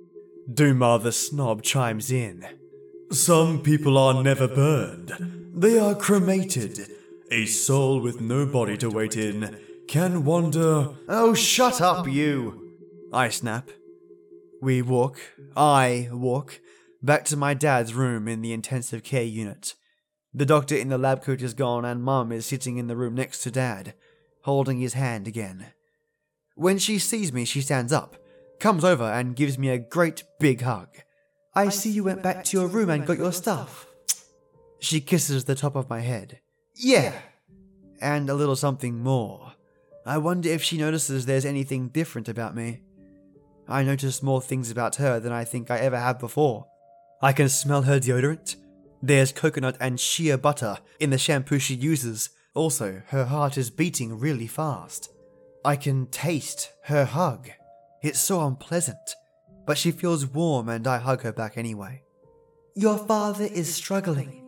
Duma 0.53 0.99
the 0.99 1.13
snob 1.13 1.63
chimes 1.63 2.11
in. 2.11 2.45
Some 3.11 3.63
people 3.63 3.97
are 3.97 4.23
never 4.23 4.49
burned, 4.49 5.44
they 5.55 5.79
are 5.79 5.95
cremated. 5.95 6.91
A 7.31 7.47
soul 7.47 8.01
with 8.01 8.21
no 8.21 8.45
body 8.45 8.77
to 8.79 8.91
wait 8.91 9.17
in 9.17 9.59
can 9.89 10.25
wander. 10.25 10.91
Oh, 11.09 11.35
shut 11.35 11.81
up, 11.81 12.09
you! 12.09 12.73
I 13.13 13.29
snap. 13.29 13.71
We 14.61 14.83
walk, 14.83 15.19
I 15.57 16.09
walk, 16.11 16.61
back 17.03 17.25
to 17.27 17.37
my 17.37 17.55
dad's 17.55 17.95
room 17.95 18.27
in 18.29 18.43
the 18.43 18.53
intensive 18.53 19.03
care 19.03 19.23
unit. 19.25 19.75
The 20.33 20.47
doctor 20.47 20.75
in 20.75 20.89
the 20.89 20.99
lab 20.99 21.23
coat 21.23 21.43
is 21.43 21.55
gone, 21.55 21.85
and 21.85 22.03
Mum 22.03 22.33
is 22.33 22.47
sitting 22.47 22.77
in 22.77 22.89
the 22.89 22.97
room 22.97 23.15
next 23.15 23.43
to 23.43 23.51
Dad, 23.51 23.95
holding 24.43 24.81
his 24.81 24.95
hand 24.95 25.29
again. 25.29 25.67
When 26.57 26.79
she 26.79 26.99
sees 26.99 27.33
me, 27.33 27.45
she 27.45 27.61
stands 27.61 27.93
up, 27.93 28.17
comes 28.59 28.85
over, 28.85 29.05
and 29.05 29.37
gives 29.37 29.59
me 29.59 29.69
a 29.69 29.79
great 29.79 30.25
big 30.41 30.63
hug. 30.63 30.89
I 31.55 31.69
see 31.69 31.91
you 31.91 32.05
went 32.05 32.23
back 32.23 32.43
to 32.45 32.59
your 32.59 32.67
room 32.67 32.91
and 32.91 33.07
got 33.07 33.19
your 33.19 33.33
stuff. 33.33 33.87
She 34.85 35.01
kisses 35.01 35.45
the 35.45 35.55
top 35.55 35.77
of 35.77 35.89
my 35.89 36.01
head. 36.01 36.41
Yeah, 36.77 37.15
and 38.03 38.29
a 38.29 38.35
little 38.35 38.55
something 38.55 38.99
more. 38.99 39.55
I 40.05 40.19
wonder 40.19 40.51
if 40.51 40.63
she 40.63 40.77
notices 40.77 41.25
there's 41.25 41.47
anything 41.47 41.89
different 41.89 42.29
about 42.29 42.55
me. 42.55 42.83
I 43.67 43.83
notice 43.83 44.23
more 44.23 44.43
things 44.43 44.71
about 44.71 44.97
her 44.97 45.19
than 45.19 45.33
I 45.33 45.45
think 45.45 45.71
I 45.71 45.79
ever 45.79 45.97
have 45.99 46.19
before. 46.19 46.67
I 47.23 47.33
can 47.33 47.49
smell 47.49 47.81
her 47.83 47.99
deodorant. 47.99 48.57
There's 49.03 49.33
coconut 49.33 49.79
and 49.81 49.99
shea 49.99 50.37
butter 50.37 50.77
in 51.01 51.09
the 51.09 51.17
shampoo 51.17 51.59
she 51.59 51.75
uses. 51.75 52.29
Also, 52.53 53.01
her 53.07 53.25
heart 53.25 53.57
is 53.57 53.71
beating 53.71 54.19
really 54.19 54.47
fast. 54.47 55.11
I 55.65 55.77
can 55.77 56.09
taste 56.09 56.73
her 56.85 57.07
hug. 57.07 57.49
It's 58.03 58.21
so 58.21 58.47
unpleasant, 58.47 59.15
but 59.65 59.79
she 59.79 59.93
feels 59.93 60.27
warm 60.27 60.69
and 60.69 60.87
I 60.87 60.99
hug 60.99 61.23
her 61.23 61.33
back 61.33 61.57
anyway. 61.57 62.03
Your 62.75 62.99
father 62.99 63.45
is 63.45 63.75
struggling, 63.75 64.44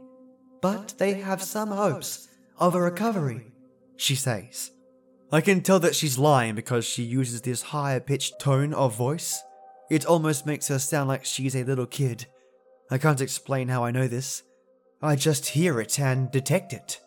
but 0.61 0.95
they 0.99 1.15
have 1.15 1.43
some 1.43 1.69
hopes 1.69 2.29
of 2.59 2.75
a 2.75 2.81
recovery, 2.81 3.53
she 3.97 4.15
says. 4.15 4.71
I 5.33 5.41
can 5.41 5.61
tell 5.61 5.81
that 5.81 5.95
she's 5.95 6.19
lying 6.19 6.55
because 6.55 6.85
she 6.85 7.03
uses 7.03 7.43
this 7.43 7.63
higher 7.63 8.01
pitched 8.01 8.39
tone 8.39 8.73
of 8.73 8.97
voice. 8.97 9.41
It 9.91 10.07
almost 10.07 10.47
makes 10.47 10.69
her 10.69 10.79
sound 10.79 11.09
like 11.09 11.25
she's 11.25 11.57
a 11.57 11.65
little 11.65 11.87
kid. 11.87 12.27
I 12.91 12.99
can't 12.99 13.21
explain 13.21 13.69
how 13.69 13.85
I 13.85 13.91
know 13.91 14.07
this. 14.07 14.43
I 15.03 15.17
just 15.17 15.49
hear 15.49 15.81
it 15.81 15.99
and 15.99 16.31
detect 16.31 16.73
it. 16.73 17.01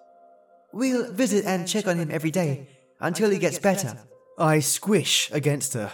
We'll 0.73 1.11
visit 1.11 1.45
and 1.45 1.67
check 1.67 1.87
on 1.87 1.97
him 1.97 2.11
every 2.11 2.31
day 2.31 2.67
until 2.99 3.29
he 3.29 3.39
gets 3.39 3.59
better, 3.59 3.97
I 4.37 4.59
squish 4.59 5.29
against 5.31 5.73
her. 5.73 5.91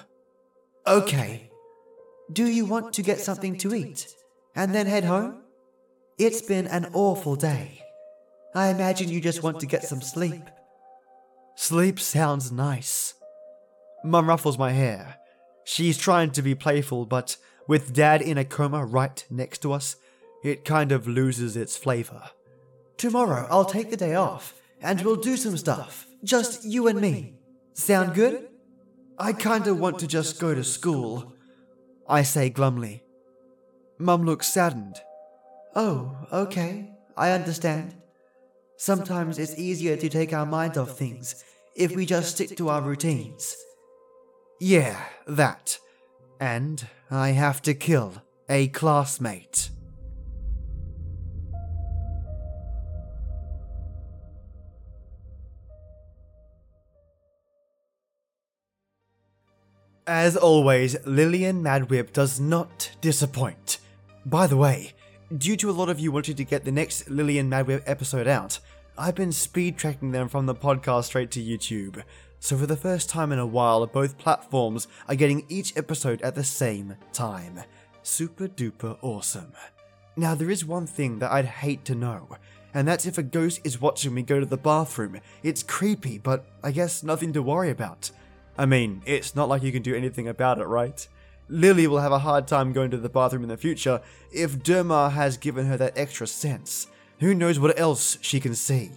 Okay. 0.86 1.50
Do 2.32 2.46
you 2.46 2.66
want 2.66 2.94
to 2.94 3.04
get 3.04 3.20
something 3.20 3.58
to 3.60 3.74
eat 3.74 4.14
and 4.56 4.74
then 4.74 4.88
head 4.88 5.04
home? 5.04 5.45
It's 6.18 6.42
been 6.42 6.68
an 6.68 6.88
awful 6.94 7.36
day. 7.36 7.82
I 8.54 8.70
imagine 8.70 9.10
you 9.10 9.20
just 9.20 9.44
want 9.44 9.60
to 9.60 9.66
get 9.66 9.84
some 9.84 10.02
sleep. 10.02 10.44
Sleep 11.58 12.00
sounds 12.00 12.54
nice. 12.54 13.16
Mum 14.06 14.30
ruffles 14.30 14.58
my 14.58 14.72
hair. 14.72 15.18
She's 15.66 15.98
trying 15.98 16.32
to 16.32 16.42
be 16.42 16.56
playful, 16.56 17.06
but 17.06 17.36
with 17.68 17.94
Dad 17.94 18.22
in 18.22 18.38
a 18.38 18.46
coma 18.46 18.86
right 18.86 19.26
next 19.30 19.60
to 19.64 19.74
us, 19.74 19.98
it 20.42 20.64
kind 20.64 20.94
of 20.94 21.06
loses 21.06 21.58
its 21.58 21.76
flavor. 21.76 22.30
Tomorrow 22.96 23.48
I'll 23.50 23.66
take 23.66 23.90
the 23.90 23.98
day 23.98 24.16
off 24.16 24.54
and 24.82 25.02
we'll 25.02 25.18
do 25.18 25.36
some 25.36 25.58
stuff. 25.58 26.08
Just 26.24 26.64
you 26.64 26.88
and 26.88 27.02
me. 27.02 27.34
Sound 27.74 28.14
good? 28.14 28.48
I 29.20 29.34
kinda 29.34 29.76
want 29.76 30.00
to 30.00 30.08
just 30.08 30.40
go 30.40 30.56
to 30.56 30.64
school, 30.64 31.34
I 32.08 32.24
say 32.24 32.50
glumly. 32.50 33.02
Mum 34.00 34.24
looks 34.24 34.48
saddened. 34.48 35.02
Oh, 35.76 36.16
okay. 36.32 36.90
I 37.18 37.32
understand. 37.32 37.96
Sometimes 38.78 39.40
it's 39.40 39.58
easier 39.58 39.98
to 39.98 40.10
take 40.10 40.34
our 40.34 40.46
mind 40.46 40.78
off 40.78 40.98
things 40.98 41.44
if 41.76 41.96
we 41.96 42.06
just 42.06 42.36
stick 42.36 42.56
to 42.58 42.70
our 42.70 42.82
routines. 42.82 43.58
Yeah, 44.62 45.02
that. 45.28 45.78
And 46.40 46.88
I 47.12 47.30
have 47.30 47.62
to 47.64 47.74
kill 47.74 48.22
a 48.50 48.70
classmate. 48.70 49.70
As 60.08 60.38
always, 60.38 60.96
Lillian 61.06 61.64
Madwhip 61.64 62.14
does 62.14 62.40
not 62.40 62.92
disappoint. 63.02 63.80
By 64.26 64.46
the 64.48 64.58
way, 64.58 64.95
due 65.38 65.58
to 65.58 65.70
a 65.70 65.72
lot 65.72 65.90
of 65.90 66.00
you 66.00 66.12
wanting 66.12 66.36
to 66.36 66.44
get 66.44 66.66
the 66.66 66.72
next 66.72 67.10
Lillian 67.10 67.50
Madwhip 67.50 67.84
episode 67.86 68.28
out, 68.28 68.60
I've 68.98 69.16
been 69.16 69.32
speed 69.32 69.78
tracking 69.78 70.12
them 70.12 70.30
from 70.30 70.46
the 70.46 70.56
podcast 70.56 71.06
straight 71.06 71.32
to 71.32 71.44
YouTube. 71.44 72.04
So 72.40 72.58
for 72.58 72.68
the 72.68 72.78
first 72.78 73.10
time 73.10 73.32
in 73.32 73.40
a 73.40 73.46
while, 73.46 73.86
both 73.88 74.18
platforms 74.18 74.88
are 75.10 75.16
getting 75.16 75.46
each 75.50 75.76
episode 75.76 76.22
at 76.22 76.36
the 76.36 76.44
same 76.44 76.96
time. 77.12 77.62
Super 78.04 78.48
duper 78.48 78.98
awesome. 79.02 79.52
Now, 80.16 80.36
there 80.36 80.52
is 80.52 80.64
one 80.64 80.88
thing 80.88 81.20
that 81.20 81.32
I'd 81.32 81.46
hate 81.46 81.84
to 81.86 81.96
know, 81.96 82.38
and 82.74 82.88
that's 82.88 83.06
if 83.06 83.18
a 83.18 83.24
ghost 83.24 83.62
is 83.64 83.82
watching 83.82 84.14
me 84.14 84.22
go 84.22 84.40
to 84.40 84.46
the 84.46 84.58
bathroom. 84.58 85.20
It's 85.44 85.64
creepy, 85.64 86.20
but 86.20 86.46
I 86.64 86.72
guess 86.72 87.04
nothing 87.04 87.34
to 87.34 87.42
worry 87.42 87.72
about. 87.72 88.12
I 88.58 88.66
mean, 88.66 89.02
it's 89.06 89.36
not 89.36 89.50
like 89.50 89.64
you 89.64 89.72
can 89.72 89.82
do 89.82 89.96
anything 89.96 90.28
about 90.28 90.60
it, 90.60 90.66
right? 90.66 91.06
Lily 91.48 91.88
will 91.88 92.00
have 92.00 92.12
a 92.12 92.20
hard 92.20 92.48
time 92.48 92.74
going 92.74 92.92
to 92.92 92.98
the 92.98 93.10
bathroom 93.10 93.44
in 93.44 93.50
the 93.50 93.58
future 93.58 94.02
if 94.32 94.64
Duma 94.64 95.12
has 95.12 95.38
given 95.38 95.68
her 95.68 95.78
that 95.78 95.98
extra 95.98 96.26
sense. 96.26 96.88
Who 97.20 97.34
knows 97.34 97.60
what 97.60 97.80
else 97.80 98.18
she 98.22 98.40
can 98.40 98.56
see? 98.56 98.92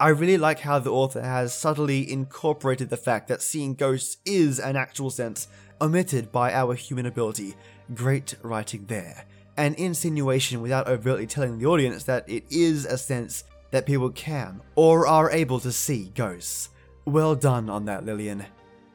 I 0.00 0.08
really 0.08 0.38
like 0.38 0.60
how 0.60 0.78
the 0.78 0.90
author 0.90 1.22
has 1.22 1.54
subtly 1.54 2.10
incorporated 2.10 2.90
the 2.90 2.96
fact 2.96 3.28
that 3.28 3.42
seeing 3.42 3.74
ghosts 3.74 4.16
is 4.24 4.58
an 4.58 4.74
actual 4.74 5.10
sense, 5.10 5.46
omitted 5.80 6.32
by 6.32 6.52
our 6.52 6.74
human 6.74 7.06
ability. 7.06 7.54
Great 7.94 8.34
writing 8.42 8.86
there. 8.86 9.26
An 9.56 9.74
insinuation 9.74 10.60
without 10.60 10.88
overtly 10.88 11.26
telling 11.26 11.58
the 11.58 11.66
audience 11.66 12.04
that 12.04 12.28
it 12.28 12.44
is 12.50 12.84
a 12.84 12.98
sense 12.98 13.44
that 13.70 13.86
people 13.86 14.10
can 14.10 14.60
or 14.74 15.06
are 15.06 15.30
able 15.30 15.60
to 15.60 15.70
see 15.70 16.10
ghosts. 16.14 16.70
Well 17.04 17.34
done 17.34 17.70
on 17.70 17.84
that, 17.84 18.04
Lillian. 18.04 18.46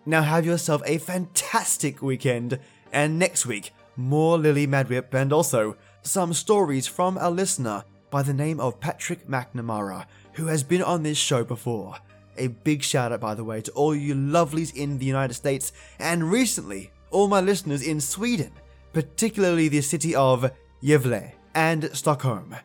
Now 0.05 0.23
have 0.23 0.45
yourself 0.45 0.81
a 0.85 0.97
fantastic 0.97 2.01
weekend, 2.01 2.59
and 2.91 3.19
next 3.19 3.45
week, 3.45 3.73
more 3.95 4.37
Lily 4.37 4.67
Madwhip 4.67 5.13
and 5.13 5.33
also 5.33 5.75
some 6.01 6.33
stories 6.33 6.87
from 6.87 7.17
a 7.19 7.29
listener 7.29 7.83
by 8.09 8.21
the 8.21 8.33
name 8.33 8.59
of 8.59 8.79
Patrick 8.79 9.27
McNamara, 9.27 10.05
who 10.33 10.47
has 10.47 10.63
been 10.63 10.81
on 10.81 11.03
this 11.03 11.17
show 11.17 11.43
before. 11.43 11.95
A 12.37 12.47
big 12.47 12.83
shout 12.83 13.11
out, 13.11 13.19
by 13.19 13.33
the 13.33 13.43
way, 13.43 13.61
to 13.61 13.71
all 13.71 13.95
you 13.95 14.13
lovelies 14.13 14.75
in 14.75 14.97
the 14.97 15.05
United 15.05 15.33
States, 15.33 15.73
and 15.99 16.31
recently, 16.31 16.91
all 17.09 17.27
my 17.27 17.41
listeners 17.41 17.81
in 17.81 17.99
Sweden, 17.99 18.51
particularly 18.93 19.67
the 19.67 19.81
city 19.81 20.15
of 20.15 20.51
Gävle 20.83 21.31
and 21.55 21.89
Stockholm. 21.93 22.55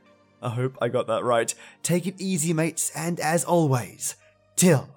I 0.42 0.50
hope 0.50 0.76
I 0.82 0.88
got 0.88 1.06
that 1.06 1.24
right. 1.24 1.54
Take 1.82 2.06
it 2.06 2.20
easy, 2.20 2.52
mates, 2.52 2.90
and 2.94 3.18
as 3.20 3.44
always, 3.44 4.16
till 4.56 4.88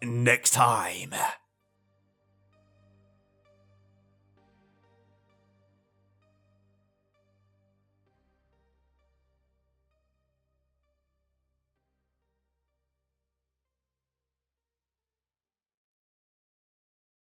next 0.00 0.50
time. 0.50 1.12